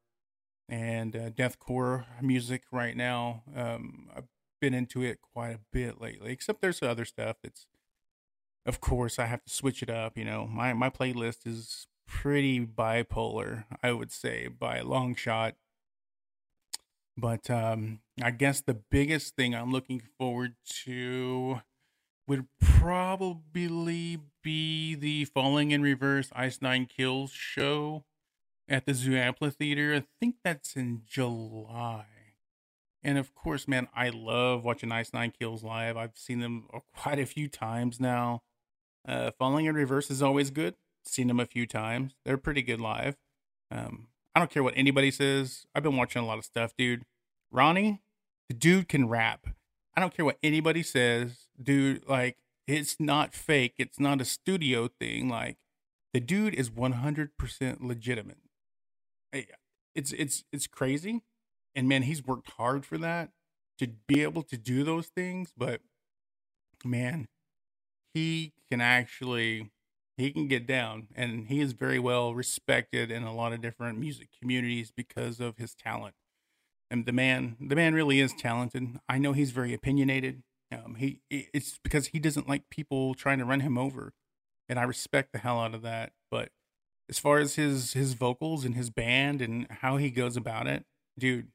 and 0.69 1.15
uh, 1.15 1.31
deathcore 1.31 2.05
music 2.23 2.63
right 2.73 2.97
now. 2.97 3.43
Um, 3.55 4.09
I've 4.17 4.29
been 4.61 4.75
into 4.75 5.03
it 5.03 5.19
quite 5.21 5.55
a 5.55 5.61
bit 5.73 6.01
lately, 6.01 6.33
except 6.33 6.61
there's 6.61 6.83
other 6.83 7.05
stuff 7.05 7.37
that's, 7.43 7.67
of 8.67 8.81
course, 8.81 9.19
I 9.19 9.27
have 9.27 9.45
to 9.45 9.53
switch 9.53 9.83
it 9.83 9.91
up. 9.91 10.17
You 10.17 10.25
know, 10.25 10.47
my 10.47 10.73
my 10.73 10.91
playlist 10.91 11.47
is 11.47 11.87
pretty 12.07 12.65
bipolar, 12.65 13.65
I 13.83 13.93
would 13.93 14.13
say, 14.13 14.49
by 14.49 14.79
a 14.79 14.85
long 14.85 15.15
shot. 15.15 15.57
But 17.17 17.49
um, 17.49 18.01
I 18.23 18.31
guess 18.31 18.61
the 18.61 18.75
biggest 18.75 19.37
thing 19.37 19.55
I'm 19.55 19.71
looking 19.71 20.03
forward 20.19 20.57
to 20.85 21.61
would 22.27 22.47
probably 22.61 24.19
be 24.43 24.95
the 24.95 25.27
Falling 25.27 25.71
in 25.71 25.83
Reverse 25.83 26.31
Ice 26.35 26.61
Nine 26.61 26.87
Kills 26.87 27.31
show 27.31 28.05
at 28.69 28.87
the 28.87 28.95
Zoo 28.95 29.17
Amphitheater. 29.17 29.95
I 29.95 30.05
think 30.21 30.37
that's 30.43 30.77
in 30.77 31.03
July. 31.07 32.07
And 33.03 33.19
of 33.19 33.35
course, 33.35 33.69
man, 33.69 33.89
I 33.95 34.09
love 34.09 34.65
watching 34.65 34.91
Ice 34.91 35.13
Nine 35.13 35.33
Kills 35.39 35.63
live. 35.63 35.97
I've 35.97 36.17
seen 36.17 36.41
them 36.41 36.69
quite 36.97 37.19
a 37.19 37.27
few 37.27 37.49
times 37.49 38.01
now. 38.01 38.43
Uh, 39.07 39.31
Falling 39.39 39.67
in 39.67 39.75
Reverse 39.75 40.11
is 40.11 40.23
always 40.23 40.51
good. 40.51 40.75
Seen 41.05 41.29
them 41.29 41.39
a 41.39 41.47
few 41.47 41.67
times. 41.67 42.15
They're 42.25 42.39
pretty 42.39 42.63
good 42.63 42.81
live. 42.81 43.17
Um, 43.71 44.09
I 44.35 44.41
don't 44.41 44.51
care 44.51 44.63
what 44.63 44.75
anybody 44.77 45.11
says. 45.11 45.67
I've 45.75 45.83
been 45.83 45.97
watching 45.97 46.23
a 46.23 46.27
lot 46.27 46.39
of 46.39 46.45
stuff, 46.45 46.75
dude. 46.77 47.05
Ronnie, 47.53 48.03
the 48.49 48.55
dude 48.55 48.89
can 48.89 49.09
rap. 49.09 49.47
I 49.95 50.01
don't 50.01 50.17
care 50.17 50.25
what 50.25 50.39
anybody 50.43 50.83
says, 50.83 51.49
dude. 51.63 52.09
Like, 52.09 52.39
it's 52.67 52.97
not 52.99 53.35
fake. 53.35 53.75
It's 53.79 54.01
not 54.01 54.23
a 54.23 54.25
studio 54.25 54.89
thing. 54.89 55.29
Like, 55.29 55.59
the 56.15 56.21
dude 56.21 56.55
is 56.55 56.71
100% 56.71 57.29
legitimate 57.83 58.39
it's 59.95 60.13
it's 60.13 60.45
it's 60.53 60.67
crazy, 60.67 61.23
and 61.75 61.89
man, 61.89 62.03
he's 62.03 62.25
worked 62.25 62.53
hard 62.53 62.85
for 62.87 62.99
that 62.99 63.31
to 63.79 63.89
be 64.07 64.23
able 64.23 64.43
to 64.45 64.57
do 64.57 64.85
those 64.85 65.09
things. 65.09 65.53
But 65.57 65.81
man, 66.85 67.29
he 68.15 68.53
can 68.71 68.81
actually 68.81 69.71
he 70.17 70.33
can 70.33 70.49
get 70.49 70.67
down, 70.67 71.09
and 71.17 71.49
he 71.49 71.61
is 71.61 71.73
very 71.73 71.99
well 71.99 72.35
respected 72.35 73.11
in 73.11 73.25
a 73.25 73.35
lot 73.35 73.53
of 73.53 73.61
different 73.63 73.99
music 73.99 74.29
communities 74.41 74.93
because 74.97 75.41
of 75.41 75.59
his 75.59 75.75
talent. 75.75 76.15
And 76.91 77.07
the 77.07 77.13
man, 77.13 77.57
the 77.61 77.77
man 77.77 77.95
really 77.95 78.21
is 78.21 78.35
talented. 78.35 78.99
I 79.09 79.19
know 79.19 79.33
he's 79.33 79.51
very 79.53 79.75
opinionated. 79.75 80.43
Um, 80.73 80.97
he 80.97 81.21
it's 81.31 81.79
because 81.85 82.09
he 82.09 82.19
doesn't 82.19 82.49
like 82.49 82.71
people 82.71 83.15
trying 83.15 83.39
to 83.39 83.45
run 83.45 83.61
him 83.61 83.79
over, 83.79 84.13
and 84.69 84.79
I 84.79 84.85
respect 84.85 85.33
the 85.33 85.39
hell 85.39 85.61
out 85.61 85.75
of 85.75 85.83
that. 85.83 86.13
But 86.31 86.51
as 87.09 87.19
far 87.19 87.39
as 87.39 87.55
his 87.57 87.93
his 87.93 88.15
vocals 88.15 88.65
and 88.65 88.75
his 88.75 88.91
band 88.91 89.43
and 89.43 89.67
how 89.71 89.97
he 89.97 90.11
goes 90.11 90.37
about 90.37 90.67
it, 90.67 90.85
dude, 91.19 91.49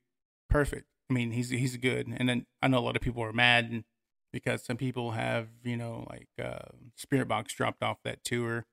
perfect. 0.49 0.85
I 1.09 1.13
mean, 1.13 1.31
he's 1.31 1.49
he's 1.49 1.77
good. 1.77 2.07
And 2.07 2.29
then 2.29 2.45
I 2.61 2.67
know 2.67 2.79
a 2.79 2.81
lot 2.81 2.95
of 2.95 3.01
people 3.01 3.23
are 3.23 3.33
mad 3.33 3.83
because 4.31 4.63
some 4.63 4.77
people 4.77 5.11
have 5.11 5.47
you 5.63 5.77
know 5.77 6.05
like 6.09 6.27
uh, 6.43 6.69
Spiritbox 6.99 7.47
dropped 7.47 7.83
off 7.83 7.97
that 8.03 8.23
tour. 8.23 8.65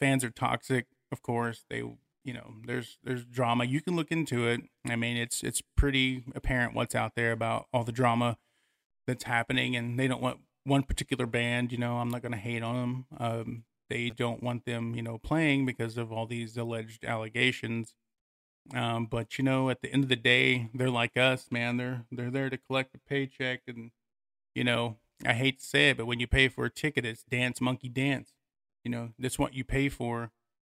Fans 0.00 0.24
are 0.24 0.30
toxic, 0.30 0.86
of 1.12 1.22
course. 1.22 1.64
They 1.68 1.78
you 1.78 2.32
know 2.32 2.54
there's 2.66 2.98
there's 3.04 3.24
drama. 3.24 3.64
You 3.64 3.80
can 3.80 3.96
look 3.96 4.10
into 4.10 4.46
it. 4.48 4.62
I 4.88 4.96
mean, 4.96 5.16
it's 5.16 5.42
it's 5.42 5.62
pretty 5.76 6.24
apparent 6.34 6.74
what's 6.74 6.94
out 6.94 7.12
there 7.14 7.32
about 7.32 7.66
all 7.72 7.84
the 7.84 7.92
drama 7.92 8.38
that's 9.06 9.24
happening, 9.24 9.76
and 9.76 9.98
they 9.98 10.08
don't 10.08 10.22
want 10.22 10.40
one 10.64 10.82
particular 10.82 11.26
band. 11.26 11.72
You 11.72 11.78
know, 11.78 11.98
I'm 11.98 12.08
not 12.08 12.22
gonna 12.22 12.36
hate 12.38 12.62
on 12.62 12.76
them. 12.76 13.06
Um, 13.18 13.64
they 13.88 14.10
don't 14.10 14.42
want 14.42 14.64
them, 14.64 14.94
you 14.94 15.02
know, 15.02 15.18
playing 15.18 15.66
because 15.66 15.98
of 15.98 16.12
all 16.12 16.26
these 16.26 16.56
alleged 16.56 17.04
allegations. 17.04 17.94
Um, 18.74 19.06
but 19.06 19.38
you 19.38 19.44
know, 19.44 19.70
at 19.70 19.82
the 19.82 19.92
end 19.92 20.04
of 20.04 20.08
the 20.08 20.16
day, 20.16 20.70
they're 20.74 20.90
like 20.90 21.16
us, 21.16 21.48
man. 21.50 21.76
They're 21.76 22.06
they're 22.10 22.30
there 22.30 22.50
to 22.50 22.56
collect 22.58 22.94
a 22.94 22.98
paycheck, 22.98 23.62
and 23.66 23.90
you 24.54 24.64
know, 24.64 24.98
I 25.26 25.34
hate 25.34 25.60
to 25.60 25.66
say 25.66 25.90
it, 25.90 25.96
but 25.98 26.06
when 26.06 26.20
you 26.20 26.26
pay 26.26 26.48
for 26.48 26.64
a 26.66 26.70
ticket, 26.70 27.04
it's 27.06 27.24
dance 27.24 27.60
monkey 27.60 27.88
dance. 27.88 28.32
You 28.84 28.90
know, 28.90 29.10
that's 29.18 29.38
what 29.38 29.54
you 29.54 29.64
pay 29.64 29.88
for. 29.88 30.32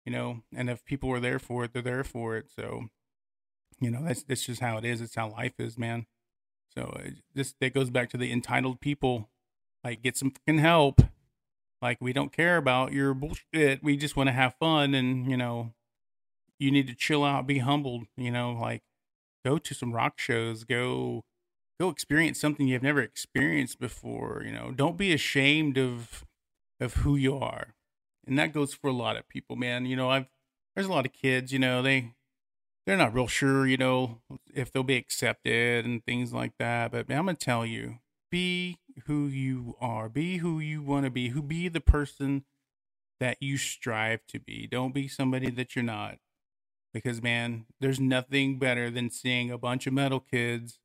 You 0.04 0.12
know, 0.12 0.42
and 0.54 0.70
if 0.70 0.84
people 0.84 1.10
are 1.12 1.20
there 1.20 1.38
for 1.40 1.64
it, 1.64 1.72
they're 1.72 1.82
there 1.82 2.04
for 2.04 2.36
it. 2.36 2.50
So, 2.54 2.88
you 3.80 3.90
know, 3.90 4.04
that's 4.04 4.22
that's 4.24 4.44
just 4.46 4.60
how 4.60 4.78
it 4.78 4.84
is. 4.84 5.00
It's 5.00 5.14
how 5.16 5.30
life 5.30 5.54
is, 5.58 5.78
man. 5.78 6.06
So 6.74 6.98
it, 7.04 7.14
this 7.34 7.54
that 7.60 7.74
goes 7.74 7.90
back 7.90 8.10
to 8.10 8.16
the 8.16 8.32
entitled 8.32 8.80
people 8.80 9.30
Like, 9.84 10.02
get 10.02 10.16
some 10.16 10.32
fucking 10.32 10.58
help. 10.60 11.02
Like, 11.82 11.98
we 12.00 12.12
don't 12.12 12.32
care 12.32 12.56
about 12.56 12.92
your 12.92 13.14
bullshit. 13.14 13.82
We 13.82 13.96
just 13.96 14.16
want 14.16 14.28
to 14.28 14.32
have 14.32 14.54
fun. 14.54 14.94
And, 14.94 15.30
you 15.30 15.36
know, 15.36 15.74
you 16.58 16.70
need 16.70 16.86
to 16.88 16.94
chill 16.94 17.24
out, 17.24 17.46
be 17.46 17.58
humbled, 17.58 18.06
you 18.16 18.30
know, 18.30 18.52
like 18.52 18.82
go 19.44 19.58
to 19.58 19.74
some 19.74 19.92
rock 19.92 20.18
shows, 20.18 20.64
go 20.64 21.24
go 21.78 21.88
experience 21.88 22.40
something 22.40 22.66
you've 22.66 22.82
never 22.82 23.02
experienced 23.02 23.78
before, 23.78 24.42
you 24.44 24.52
know. 24.52 24.72
Don't 24.74 24.96
be 24.96 25.12
ashamed 25.12 25.78
of 25.78 26.24
of 26.80 26.94
who 26.94 27.16
you 27.16 27.36
are. 27.36 27.74
And 28.26 28.38
that 28.38 28.52
goes 28.52 28.74
for 28.74 28.88
a 28.88 28.92
lot 28.92 29.16
of 29.16 29.28
people, 29.28 29.56
man. 29.56 29.86
You 29.86 29.96
know, 29.96 30.10
I've 30.10 30.26
there's 30.74 30.86
a 30.86 30.92
lot 30.92 31.06
of 31.06 31.12
kids, 31.12 31.52
you 31.52 31.58
know, 31.58 31.82
they 31.82 32.12
they're 32.86 32.96
not 32.96 33.14
real 33.14 33.26
sure, 33.26 33.66
you 33.66 33.76
know, 33.76 34.20
if 34.54 34.70
they'll 34.70 34.82
be 34.82 34.96
accepted 34.96 35.84
and 35.84 36.04
things 36.04 36.32
like 36.32 36.52
that. 36.58 36.92
But 36.92 37.08
man, 37.08 37.18
I'm 37.18 37.26
gonna 37.26 37.36
tell 37.36 37.66
you, 37.66 37.98
be 38.30 38.78
who 39.04 39.26
you 39.26 39.76
are, 39.80 40.08
be 40.08 40.38
who 40.38 40.58
you 40.58 40.82
want 40.82 41.04
to 41.04 41.10
be, 41.10 41.28
who 41.28 41.42
be 41.42 41.68
the 41.68 41.80
person 41.80 42.44
that 43.20 43.38
you 43.40 43.56
strive 43.56 44.26
to 44.28 44.38
be. 44.38 44.66
Don't 44.66 44.94
be 44.94 45.08
somebody 45.08 45.50
that 45.50 45.76
you're 45.76 45.82
not 45.84 46.18
because 46.92 47.22
man, 47.22 47.66
there's 47.80 48.00
nothing 48.00 48.58
better 48.58 48.90
than 48.90 49.10
seeing 49.10 49.50
a 49.50 49.58
bunch 49.58 49.86
of 49.86 49.92
metal 49.92 50.20
kids 50.20 50.78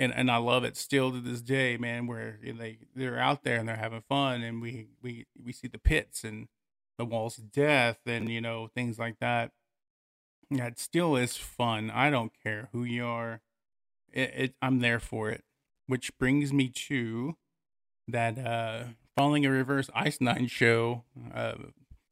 and 0.00 0.14
and 0.14 0.30
I 0.30 0.38
love 0.38 0.64
it 0.64 0.76
still 0.76 1.12
to 1.12 1.20
this 1.20 1.42
day, 1.42 1.76
man, 1.76 2.06
where 2.06 2.38
they 2.42 2.78
they're 2.96 3.18
out 3.18 3.44
there 3.44 3.58
and 3.58 3.68
they're 3.68 3.76
having 3.76 4.02
fun 4.08 4.42
and 4.42 4.60
we 4.62 4.88
we 5.02 5.26
we 5.44 5.52
see 5.52 5.68
the 5.68 5.78
pits 5.78 6.24
and 6.24 6.48
the 6.98 7.04
walls 7.04 7.38
of 7.38 7.52
death 7.52 7.98
and 8.06 8.28
you 8.30 8.40
know 8.40 8.68
things 8.74 8.98
like 8.98 9.18
that. 9.20 9.52
Yeah, 10.50 10.66
it 10.66 10.78
still 10.80 11.16
is 11.16 11.36
fun. 11.36 11.90
I 11.90 12.10
don't 12.10 12.32
care 12.42 12.70
who 12.72 12.82
you 12.82 13.04
are. 13.06 13.42
It, 14.12 14.32
it 14.34 14.54
I'm 14.62 14.80
there 14.80 15.00
for 15.00 15.30
it. 15.30 15.44
Which 15.90 16.16
brings 16.18 16.52
me 16.52 16.68
to 16.68 17.36
that 18.06 18.38
uh 18.38 18.84
Falling 19.16 19.44
in 19.44 19.50
Reverse 19.50 19.90
Ice 19.94 20.20
Nine 20.20 20.46
show, 20.46 21.04
uh 21.34 21.54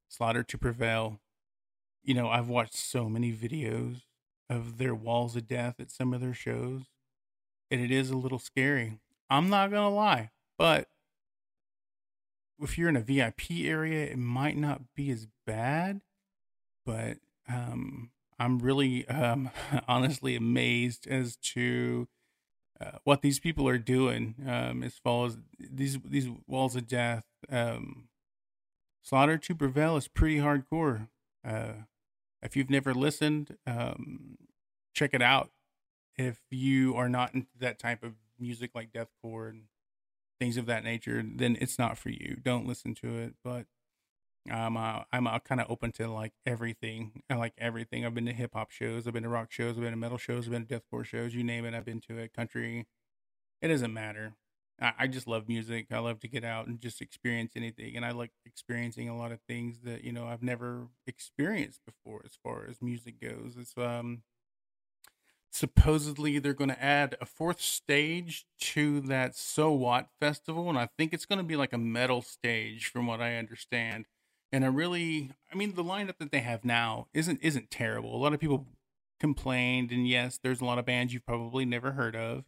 Slaughter 0.08 0.42
to 0.42 0.58
Prevail 0.58 1.20
you 2.08 2.14
know, 2.14 2.30
I've 2.30 2.48
watched 2.48 2.74
so 2.74 3.06
many 3.06 3.34
videos 3.34 4.00
of 4.48 4.78
their 4.78 4.94
walls 4.94 5.36
of 5.36 5.46
death 5.46 5.74
at 5.78 5.90
some 5.90 6.14
of 6.14 6.22
their 6.22 6.32
shows, 6.32 6.84
and 7.70 7.82
it 7.82 7.90
is 7.90 8.08
a 8.08 8.16
little 8.16 8.38
scary. 8.38 8.98
I'm 9.28 9.50
not 9.50 9.70
gonna 9.70 9.94
lie, 9.94 10.30
but 10.56 10.88
if 12.58 12.78
you're 12.78 12.88
in 12.88 12.96
a 12.96 13.02
VIP 13.02 13.50
area, 13.60 14.06
it 14.06 14.16
might 14.16 14.56
not 14.56 14.94
be 14.96 15.10
as 15.10 15.28
bad. 15.46 16.00
But 16.86 17.18
um, 17.46 18.10
I'm 18.38 18.58
really, 18.58 19.06
um, 19.08 19.50
honestly 19.86 20.34
amazed 20.34 21.06
as 21.06 21.36
to 21.52 22.08
uh, 22.80 22.98
what 23.04 23.22
these 23.22 23.40
people 23.40 23.66
are 23.68 23.78
doing 23.78 24.34
um, 24.46 24.82
as 24.82 24.94
far 24.94 25.26
as 25.26 25.38
these 25.58 25.98
these 26.04 26.28
walls 26.46 26.76
of 26.76 26.86
death. 26.86 27.24
Um, 27.50 28.08
Slaughter 29.02 29.38
to 29.38 29.54
Prevail 29.54 29.96
is 29.96 30.06
pretty 30.06 30.38
hardcore. 30.38 31.08
Uh, 31.44 31.72
if 32.42 32.56
you've 32.56 32.70
never 32.70 32.94
listened, 32.94 33.56
um, 33.66 34.36
check 34.94 35.14
it 35.14 35.22
out. 35.22 35.50
If 36.16 36.40
you 36.50 36.94
are 36.94 37.08
not 37.08 37.34
into 37.34 37.48
that 37.58 37.78
type 37.78 38.02
of 38.02 38.14
music 38.38 38.72
like 38.74 38.92
deathcore 38.92 39.48
and 39.48 39.62
things 40.38 40.56
of 40.56 40.66
that 40.66 40.84
nature, 40.84 41.24
then 41.24 41.56
it's 41.60 41.78
not 41.78 41.96
for 41.96 42.10
you. 42.10 42.36
Don't 42.42 42.66
listen 42.66 42.94
to 42.96 43.18
it. 43.18 43.34
But 43.42 43.66
um, 44.50 44.76
uh, 44.76 45.02
I'm 45.12 45.26
uh, 45.26 45.38
kind 45.40 45.60
of 45.60 45.70
open 45.70 45.92
to 45.92 46.08
like 46.08 46.32
everything. 46.46 47.22
I 47.30 47.34
like 47.34 47.54
everything. 47.58 48.04
I've 48.04 48.14
been 48.14 48.26
to 48.26 48.32
hip 48.32 48.52
hop 48.54 48.70
shows. 48.70 49.06
I've 49.06 49.14
been 49.14 49.22
to 49.22 49.28
rock 49.28 49.50
shows. 49.50 49.76
I've 49.76 49.82
been 49.82 49.92
to 49.92 49.96
metal 49.96 50.18
shows. 50.18 50.46
I've 50.46 50.52
been 50.52 50.66
to 50.66 50.80
deathcore 50.80 51.04
shows. 51.04 51.34
You 51.34 51.44
name 51.44 51.64
it, 51.64 51.74
I've 51.74 51.84
been 51.84 52.00
to 52.02 52.18
it. 52.18 52.32
Country. 52.32 52.86
It 53.60 53.68
doesn't 53.68 53.92
matter. 53.92 54.34
I, 54.80 54.92
I 55.00 55.06
just 55.06 55.26
love 55.26 55.48
music. 55.48 55.86
I 55.90 55.98
love 55.98 56.20
to 56.20 56.28
get 56.28 56.44
out 56.44 56.66
and 56.66 56.80
just 56.80 57.00
experience 57.00 57.52
anything. 57.56 57.96
And 57.96 58.04
I 58.04 58.12
like 58.12 58.30
experiencing 58.46 59.08
a 59.08 59.16
lot 59.16 59.32
of 59.32 59.40
things 59.48 59.80
that, 59.84 60.04
you 60.04 60.12
know, 60.12 60.26
I've 60.26 60.42
never 60.42 60.88
experienced 61.06 61.80
before 61.84 62.22
as 62.24 62.38
far 62.42 62.66
as 62.68 62.80
music 62.80 63.20
goes. 63.20 63.56
It's, 63.58 63.76
um, 63.76 64.22
supposedly 65.50 66.38
they're 66.38 66.52
going 66.52 66.70
to 66.70 66.82
add 66.82 67.16
a 67.20 67.26
fourth 67.26 67.60
stage 67.60 68.46
to 68.60 69.00
that 69.00 69.34
So 69.34 69.72
What 69.72 70.08
festival. 70.20 70.68
And 70.68 70.78
I 70.78 70.88
think 70.98 71.12
it's 71.12 71.26
going 71.26 71.38
to 71.38 71.44
be 71.44 71.56
like 71.56 71.72
a 71.72 71.78
metal 71.78 72.22
stage 72.22 72.86
from 72.86 73.06
what 73.06 73.20
I 73.20 73.36
understand. 73.36 74.06
And 74.50 74.64
I 74.64 74.68
really, 74.68 75.30
I 75.52 75.56
mean, 75.56 75.74
the 75.74 75.84
lineup 75.84 76.18
that 76.18 76.32
they 76.32 76.40
have 76.40 76.64
now 76.64 77.08
isn't, 77.12 77.40
isn't 77.42 77.70
terrible. 77.70 78.14
A 78.14 78.22
lot 78.22 78.32
of 78.32 78.40
people 78.40 78.66
complained 79.20 79.90
and 79.90 80.08
yes, 80.08 80.38
there's 80.42 80.60
a 80.60 80.64
lot 80.64 80.78
of 80.78 80.86
bands 80.86 81.12
you've 81.12 81.26
probably 81.26 81.64
never 81.64 81.92
heard 81.92 82.16
of 82.16 82.44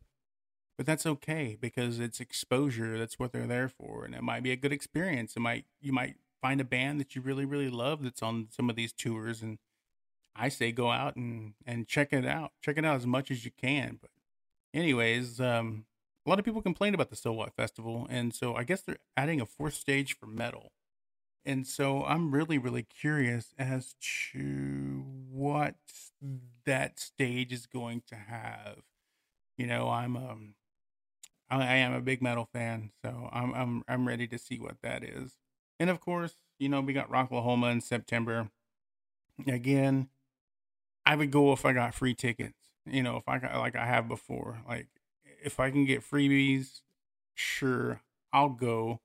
but 0.81 0.87
that's 0.87 1.05
okay 1.05 1.59
because 1.61 2.01
it's 2.01 2.21
exposure. 2.21 2.97
That's 2.97 3.19
what 3.19 3.33
they're 3.33 3.47
there 3.47 3.69
for 3.69 4.07
and 4.07 4.15
it 4.15 4.23
might 4.23 4.43
be 4.43 4.51
a 4.51 4.57
good 4.57 4.73
experience. 4.73 5.37
It 5.37 5.41
might 5.41 5.67
you 5.83 5.93
might 5.93 6.15
find 6.41 6.59
a 6.59 6.65
band 6.65 6.99
that 7.01 7.15
you 7.15 7.21
really 7.21 7.45
really 7.45 7.69
love 7.69 8.03
that's 8.03 8.23
on 8.23 8.49
some 8.51 8.71
of 8.71 8.77
these 8.77 8.95
tours 8.95 9.43
and 9.43 9.59
i 10.35 10.49
say 10.49 10.73
go 10.73 10.91
out 10.91 11.17
and 11.17 11.53
and 11.67 11.87
check 11.87 12.15
it 12.15 12.25
out. 12.25 12.53
Check 12.63 12.79
it 12.79 12.85
out 12.87 12.97
as 12.97 13.07
much 13.07 13.31
as 13.31 13.45
you 13.45 13.51
can. 13.51 13.99
But 14.01 14.09
anyways 14.73 15.39
um 15.39 15.85
a 16.25 16.31
lot 16.31 16.39
of 16.39 16.47
people 16.47 16.63
complain 16.63 16.95
about 16.95 17.11
the 17.11 17.17
so 17.17 17.31
what 17.31 17.55
festival 17.55 18.07
and 18.09 18.33
so 18.35 18.55
i 18.55 18.65
guess 18.65 18.81
they're 18.81 18.97
adding 19.19 19.39
a 19.39 19.45
fourth 19.45 19.75
stage 19.75 20.17
for 20.17 20.25
metal 20.25 20.73
and 21.45 21.67
so 21.67 22.05
i'm 22.05 22.31
really 22.31 22.59
really 22.59 22.83
curious 22.83 23.55
as 23.59 23.95
to 24.01 25.05
what 25.31 25.75
that 26.65 26.99
stage 27.01 27.53
is 27.53 27.67
going 27.67 28.03
to 28.07 28.15
have 28.15 28.79
you 29.57 29.67
know 29.67 29.89
i'm 29.89 30.17
um 30.17 30.55
I, 31.51 31.77
am 31.77 31.93
a 31.93 32.01
big 32.01 32.23
metal 32.23 32.49
fan, 32.53 32.93
so 33.03 33.29
I'm 33.33 33.53
I'm 33.55 33.83
I'm 33.89 34.07
ready 34.07 34.27
to 34.29 34.39
see 34.39 34.59
what 34.59 34.77
that 34.83 35.03
is. 35.03 35.37
And 35.79 35.91
of 35.91 36.01
course, 36.01 36.35
you 36.59 36.69
know, 36.69 36.81
we 36.81 36.93
got 36.93 37.11
Rocklahoma 37.11 37.73
in 37.73 37.81
September. 37.81 38.51
Again, 39.47 40.09
I 41.05 41.17
would 41.17 41.31
go 41.31 41.53
if 41.53 41.65
I 41.65 41.73
got 41.73 41.95
free 41.95 42.15
tickets. 42.15 42.59
You 42.87 43.03
know, 43.03 43.17
if 43.17 43.29
I 43.29 43.39
got 43.39 43.57
like 43.57 43.75
I 43.75 43.87
have 43.87 44.07
before. 44.07 44.61
Like 44.69 44.89
if 45.43 45.59
I 45.59 45.71
can 45.71 45.85
get 45.85 46.09
freebies, 46.09 46.83
sure, 47.35 48.03
I'll 48.33 48.51
go. 48.51 49.01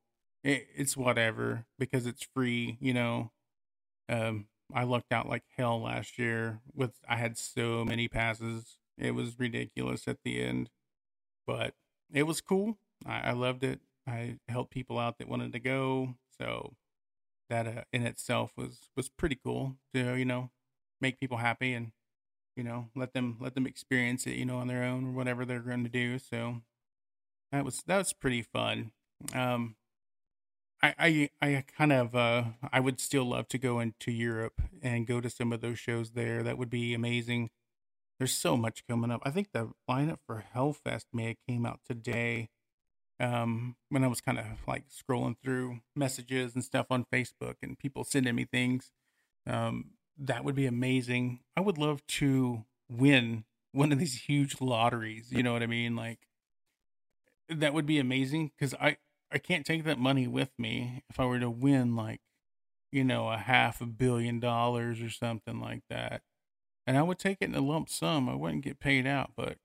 It, 0.46 0.68
it's 0.76 0.96
whatever 0.96 1.66
because 1.80 2.06
it's 2.06 2.28
free, 2.34 2.78
you 2.80 2.94
know. 2.94 3.32
Um 4.08 4.48
I 4.74 4.84
lucked 4.84 5.12
out 5.12 5.28
like 5.28 5.44
hell 5.58 5.82
last 5.82 6.20
year 6.20 6.62
with 6.74 6.94
I 7.10 7.18
had 7.18 7.38
so 7.38 7.84
many 7.84 8.08
passes. 8.08 8.78
It 8.98 9.16
was 9.16 9.40
ridiculous 9.40 10.08
at 10.08 10.20
the 10.24 10.42
end. 10.42 10.70
But 11.48 11.74
it 12.14 12.24
was 12.24 12.42
cool. 12.42 12.78
I, 13.06 13.30
I 13.30 13.32
loved 13.34 13.64
it. 13.64 13.80
I 14.08 14.38
helped 14.48 14.72
people 14.72 15.00
out 15.00 15.18
that 15.20 15.28
wanted 15.28 15.54
to 15.54 15.60
go. 15.60 16.16
So 16.40 16.76
that 17.50 17.68
uh, 17.68 17.84
in 17.92 18.06
itself 18.06 18.52
was 18.56 18.90
was 18.96 19.10
pretty 19.10 19.40
cool 19.44 19.78
to 19.94 20.16
you 20.16 20.26
know 20.26 20.52
make 21.02 21.20
people 21.20 21.38
happy 21.38 21.74
and 21.74 21.92
you 22.56 22.64
know 22.64 22.90
let 22.96 23.14
them 23.14 23.38
let 23.40 23.56
them 23.56 23.68
experience 23.68 24.26
it 24.28 24.36
you 24.36 24.46
know 24.46 24.58
on 24.58 24.68
their 24.68 24.84
own 24.84 25.08
or 25.08 25.12
whatever 25.12 25.46
they're 25.46 25.60
going 25.60 25.84
to 25.84 25.90
do. 25.90 26.20
So 26.20 26.62
that 27.52 27.66
was 27.66 27.84
that 27.88 27.98
was 27.98 28.14
pretty 28.14 28.42
fun. 28.42 28.92
Um, 29.34 29.76
I 30.98 31.30
I 31.42 31.64
kind 31.78 31.92
of 31.94 32.16
uh 32.16 32.44
I 32.72 32.80
would 32.80 33.00
still 33.00 33.26
love 33.26 33.48
to 33.50 33.58
go 33.58 33.80
into 33.80 34.12
Europe 34.12 34.62
and 34.82 35.08
go 35.08 35.22
to 35.22 35.30
some 35.30 35.54
of 35.54 35.62
those 35.62 35.80
shows 35.80 36.12
there. 36.12 36.44
That 36.44 36.58
would 36.58 36.70
be 36.70 36.94
amazing. 36.94 37.50
There's 38.20 38.34
so 38.34 38.58
much 38.58 38.86
coming 38.88 39.12
up. 39.12 39.22
I 39.26 39.32
think 39.32 39.52
the 39.52 39.72
lineup 39.90 40.20
for 40.26 40.46
Hellfest 40.56 41.06
may 41.14 41.28
have 41.30 41.38
came 41.48 41.66
out 41.66 41.82
today. 41.88 42.50
Um, 43.20 43.78
when 43.90 44.04
I 44.04 44.08
was 44.08 44.22
kind 44.22 44.40
of 44.40 44.46
like 44.68 44.86
scrolling 44.90 45.38
through 45.44 45.80
messages 45.96 46.56
and 46.56 46.64
stuff 46.64 46.88
on 46.92 47.06
Facebook 47.14 47.56
and 47.64 47.80
people 47.80 48.04
sending 48.04 48.36
me 48.36 48.46
things. 48.46 48.92
Um, 49.48 49.92
that 50.18 50.44
would 50.46 50.56
be 50.56 50.66
amazing. 50.68 51.42
I 51.58 51.62
would 51.62 51.78
love 51.78 52.06
to 52.08 52.66
win 52.90 53.46
one 53.74 53.92
of 53.92 54.00
these 54.00 54.24
huge 54.24 54.62
lotteries. 54.62 55.32
You 55.32 55.44
know 55.44 55.54
what 55.54 55.64
I 55.64 55.68
mean? 55.68 55.96
Like 55.96 56.20
that 57.50 57.74
would 57.74 57.86
be 57.86 58.00
amazing 58.00 58.52
because 58.58 58.74
I 58.76 58.98
I 59.36 59.40
can't 59.40 59.66
take 59.66 59.84
that 59.86 60.00
money 60.00 60.28
with 60.28 60.52
me 60.58 61.04
if 61.10 61.20
I 61.20 61.26
were 61.26 61.40
to 61.40 61.50
win 61.52 61.96
like 61.96 62.22
you 62.92 63.04
know 63.04 63.30
a 63.30 63.38
half 63.38 63.82
a 63.82 63.86
billion 63.86 64.40
dollars 64.40 65.02
or 65.02 65.10
something 65.10 65.60
like 65.60 65.84
that 65.90 66.24
and 66.88 66.98
I 66.98 67.04
would 67.04 67.20
take 67.20 67.38
it 67.42 67.50
in 67.50 67.56
a 67.56 67.62
lump 67.62 67.90
sum. 67.90 68.30
I 68.30 68.36
wouldn't 68.36 68.64
get 68.64 68.80
paid 68.80 69.08
out, 69.08 69.32
but 69.36 69.58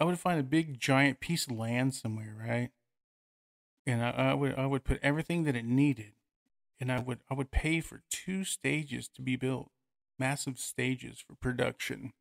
I 0.00 0.04
would 0.04 0.18
find 0.18 0.40
a 0.40 0.44
big 0.44 0.80
giant 0.80 1.20
piece 1.20 1.46
of 1.46 1.56
land 1.56 1.94
somewhere, 1.94 2.34
right? 2.38 2.70
And 3.86 4.02
I, 4.02 4.10
I 4.10 4.34
would 4.34 4.54
I 4.56 4.66
would 4.66 4.84
put 4.84 4.98
everything 5.02 5.44
that 5.44 5.56
it 5.56 5.64
needed, 5.64 6.12
and 6.80 6.90
I 6.90 7.00
would 7.00 7.20
I 7.30 7.34
would 7.34 7.50
pay 7.50 7.80
for 7.80 8.02
two 8.10 8.44
stages 8.44 9.08
to 9.10 9.22
be 9.22 9.36
built, 9.36 9.70
massive 10.18 10.58
stages 10.58 11.20
for 11.20 11.34
production. 11.36 12.12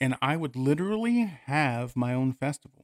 And 0.00 0.16
I 0.20 0.36
would 0.36 0.56
literally 0.56 1.20
have 1.22 1.94
my 1.96 2.12
own 2.12 2.32
festival. 2.32 2.81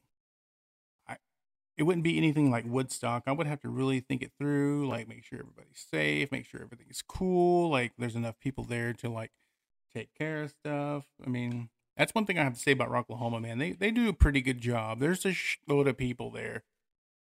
It 1.79 1.83
wouldn't 1.83 2.03
be 2.03 2.17
anything 2.17 2.51
like 2.51 2.65
Woodstock. 2.67 3.23
I 3.25 3.31
would 3.31 3.47
have 3.47 3.61
to 3.61 3.69
really 3.69 4.01
think 4.01 4.21
it 4.21 4.33
through, 4.37 4.89
like 4.89 5.07
make 5.07 5.23
sure 5.23 5.39
everybody's 5.39 5.85
safe, 5.89 6.29
make 6.29 6.45
sure 6.45 6.61
everything's 6.61 7.01
cool, 7.01 7.69
like 7.69 7.93
there's 7.97 8.17
enough 8.17 8.37
people 8.41 8.65
there 8.65 8.91
to 8.95 9.09
like 9.09 9.31
take 9.95 10.13
care 10.13 10.43
of 10.43 10.51
stuff. 10.51 11.05
I 11.25 11.29
mean, 11.29 11.69
that's 11.95 12.13
one 12.13 12.25
thing 12.25 12.37
I 12.37 12.43
have 12.43 12.53
to 12.55 12.59
say 12.59 12.73
about 12.73 12.89
Rocklahoma, 12.89 13.41
man. 13.41 13.59
They 13.59 13.71
they 13.71 13.91
do 13.91 14.09
a 14.09 14.13
pretty 14.13 14.41
good 14.41 14.59
job. 14.59 14.99
There's 14.99 15.25
a 15.25 15.33
load 15.69 15.87
of 15.87 15.97
people 15.97 16.31
there. 16.31 16.63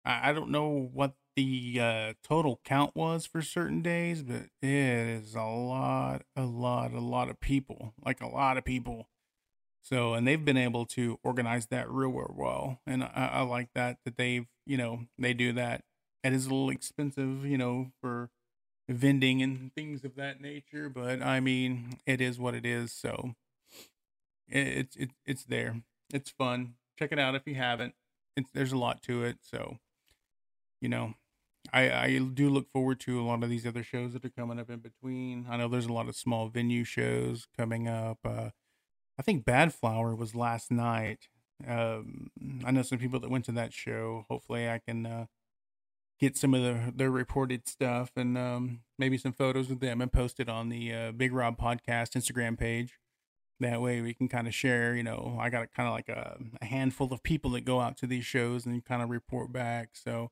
I, 0.06 0.30
I 0.30 0.34
don't 0.34 0.52
know 0.52 0.90
what 0.94 1.16
the 1.36 1.80
uh, 1.82 2.14
total 2.24 2.62
count 2.64 2.96
was 2.96 3.26
for 3.26 3.42
certain 3.42 3.82
days, 3.82 4.24
but 4.24 4.44
it 4.62 4.70
is 4.70 5.36
a 5.36 5.44
lot, 5.44 6.24
a 6.36 6.44
lot, 6.46 6.94
a 6.94 7.02
lot 7.02 7.30
of 7.30 7.40
people, 7.40 7.94
like 8.06 8.22
a 8.22 8.28
lot 8.28 8.58
of 8.58 8.66
people. 8.66 9.10
So, 9.82 10.14
and 10.14 10.28
they've 10.28 10.44
been 10.44 10.58
able 10.58 10.86
to 10.88 11.20
organize 11.24 11.68
that 11.68 11.90
real, 11.90 12.12
well. 12.36 12.82
And 12.86 13.04
I, 13.04 13.30
I 13.34 13.42
like 13.42 13.70
that, 13.74 14.00
that 14.04 14.18
they've, 14.18 14.46
you 14.66 14.78
know, 14.78 15.02
they 15.18 15.34
do 15.34 15.54
that. 15.54 15.84
It 16.24 16.34
is 16.34 16.46
a 16.46 16.50
little 16.50 16.70
expensive, 16.70 17.46
you 17.46 17.58
know, 17.58 17.92
for 18.02 18.30
vending 18.90 19.42
and 19.42 19.74
things 19.76 20.04
of 20.04 20.16
that 20.16 20.42
nature, 20.42 20.90
but 20.90 21.22
I 21.22 21.40
mean, 21.40 22.00
it 22.06 22.22
is 22.22 22.40
what 22.40 22.56
it 22.56 22.66
is. 22.66 22.92
So 22.92 23.36
it's, 24.48 24.96
it, 24.96 25.12
it's 25.26 25.44
there. 25.44 25.82
It's 26.14 26.30
fun. 26.30 26.76
Check 26.98 27.12
it 27.12 27.20
out 27.20 27.36
if 27.36 27.44
you 27.46 27.56
haven't. 27.56 27.94
It's, 28.36 28.50
there's 28.52 28.72
a 28.72 28.78
lot 28.78 29.02
to 29.04 29.24
it. 29.24 29.40
So, 29.42 29.78
you 30.82 30.90
know, 30.90 31.16
I, 31.74 31.92
I 31.92 32.18
do 32.20 32.50
look 32.50 32.72
forward 32.72 33.00
to 33.02 33.20
a 33.20 33.24
lot 33.24 33.44
of 33.44 33.50
these 33.50 33.66
other 33.66 33.84
shows 33.84 34.14
that 34.14 34.24
are 34.24 34.30
coming 34.30 34.60
up 34.60 34.70
in 34.70 34.80
between. 34.80 35.48
I 35.50 35.58
know 35.58 35.68
there's 35.68 35.86
a 35.86 35.94
lot 35.94 36.08
of 36.08 36.16
small 36.16 36.48
venue 36.48 36.84
shows 36.84 37.48
coming 37.58 37.88
up. 37.88 38.20
Uh, 38.24 38.50
I 39.20 39.24
think 39.24 39.46
Badflower 39.46 40.18
was 40.18 40.36
last 40.36 40.72
night. 40.72 41.28
Um, 41.68 42.30
I 42.66 42.72
know 42.72 42.84
some 42.84 43.00
people 43.00 43.20
that 43.20 43.32
went 43.32 43.46
to 43.46 43.52
that 43.54 43.74
show. 43.74 44.26
Hopefully, 44.30 44.70
I 44.70 44.80
can 44.80 45.06
uh, 45.06 45.26
get 46.20 46.38
some 46.38 46.54
of 46.54 46.62
the, 46.62 46.94
their 46.96 47.10
reported 47.10 47.68
stuff 47.68 48.12
and 48.16 48.38
um, 48.38 48.82
maybe 49.00 49.18
some 49.18 49.34
photos 49.34 49.72
of 49.72 49.80
them 49.80 50.02
and 50.02 50.12
post 50.12 50.40
it 50.40 50.50
on 50.50 50.70
the 50.70 50.94
uh, 50.94 51.12
Big 51.12 51.34
Rob 51.34 51.58
Podcast 51.58 52.12
Instagram 52.12 52.58
page. 52.58 53.00
That 53.60 53.82
way, 53.82 54.02
we 54.02 54.14
can 54.14 54.28
kind 54.28 54.48
of 54.48 54.54
share. 54.54 54.96
You 54.96 55.04
know, 55.04 55.38
I 55.40 55.50
got 55.50 55.74
kind 55.74 55.88
of 55.88 55.96
like 55.96 56.10
a, 56.10 56.38
a 56.62 56.66
handful 56.66 57.12
of 57.12 57.24
people 57.24 57.52
that 57.52 57.66
go 57.66 57.82
out 57.82 57.98
to 57.98 58.08
these 58.08 58.26
shows 58.26 58.68
and 58.68 58.86
kind 58.86 59.02
of 59.02 59.10
report 59.10 59.52
back. 59.52 59.90
So 59.94 60.30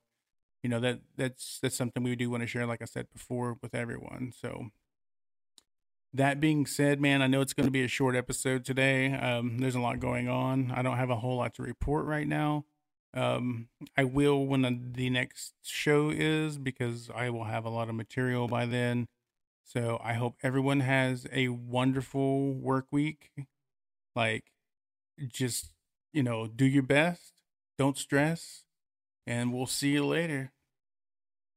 you 0.65 0.69
know 0.69 0.79
that 0.79 0.99
that's 1.15 1.59
that's 1.61 1.75
something 1.75 2.01
we 2.01 2.15
do 2.15 2.27
want 2.31 2.41
to 2.41 2.47
share 2.47 2.65
like 2.65 2.81
i 2.81 2.85
said 2.85 3.05
before 3.13 3.55
with 3.61 3.75
everyone 3.75 4.33
so 4.35 4.69
that 6.15 6.39
being 6.39 6.65
said 6.65 7.01
man 7.01 7.21
i 7.21 7.27
know 7.27 7.41
it's 7.41 7.53
going 7.53 7.67
to 7.67 7.71
be 7.71 7.83
a 7.83 7.87
short 7.87 8.15
episode 8.15 8.65
today. 8.65 9.13
Um, 9.13 9.59
there's 9.59 9.75
a 9.75 9.79
lot 9.79 9.99
going 9.99 10.27
on. 10.27 10.71
I 10.75 10.81
don't 10.81 10.97
have 10.97 11.09
a 11.09 11.17
whole 11.17 11.37
lot 11.37 11.53
to 11.55 11.63
report 11.63 12.05
right 12.05 12.27
now. 12.27 12.65
Um, 13.13 13.69
i 13.97 14.03
will 14.03 14.45
when 14.45 14.61
the, 14.61 14.79
the 14.93 15.09
next 15.09 15.53
show 15.63 16.09
is 16.09 16.57
because 16.57 17.09
i 17.15 17.29
will 17.29 17.45
have 17.45 17.65
a 17.65 17.69
lot 17.69 17.89
of 17.89 17.95
material 17.95 18.47
by 18.47 18.65
then. 18.65 19.07
So 19.63 19.99
i 20.03 20.13
hope 20.13 20.35
everyone 20.43 20.81
has 20.81 21.27
a 21.31 21.49
wonderful 21.49 22.53
work 22.53 22.87
week. 22.91 23.31
Like 24.15 24.45
just 25.27 25.71
you 26.13 26.23
know 26.23 26.47
do 26.47 26.65
your 26.65 26.83
best 26.83 27.33
don't 27.77 27.97
stress 27.97 28.63
and 29.27 29.53
we'll 29.53 29.65
see 29.65 29.89
you 29.89 30.05
later 30.05 30.51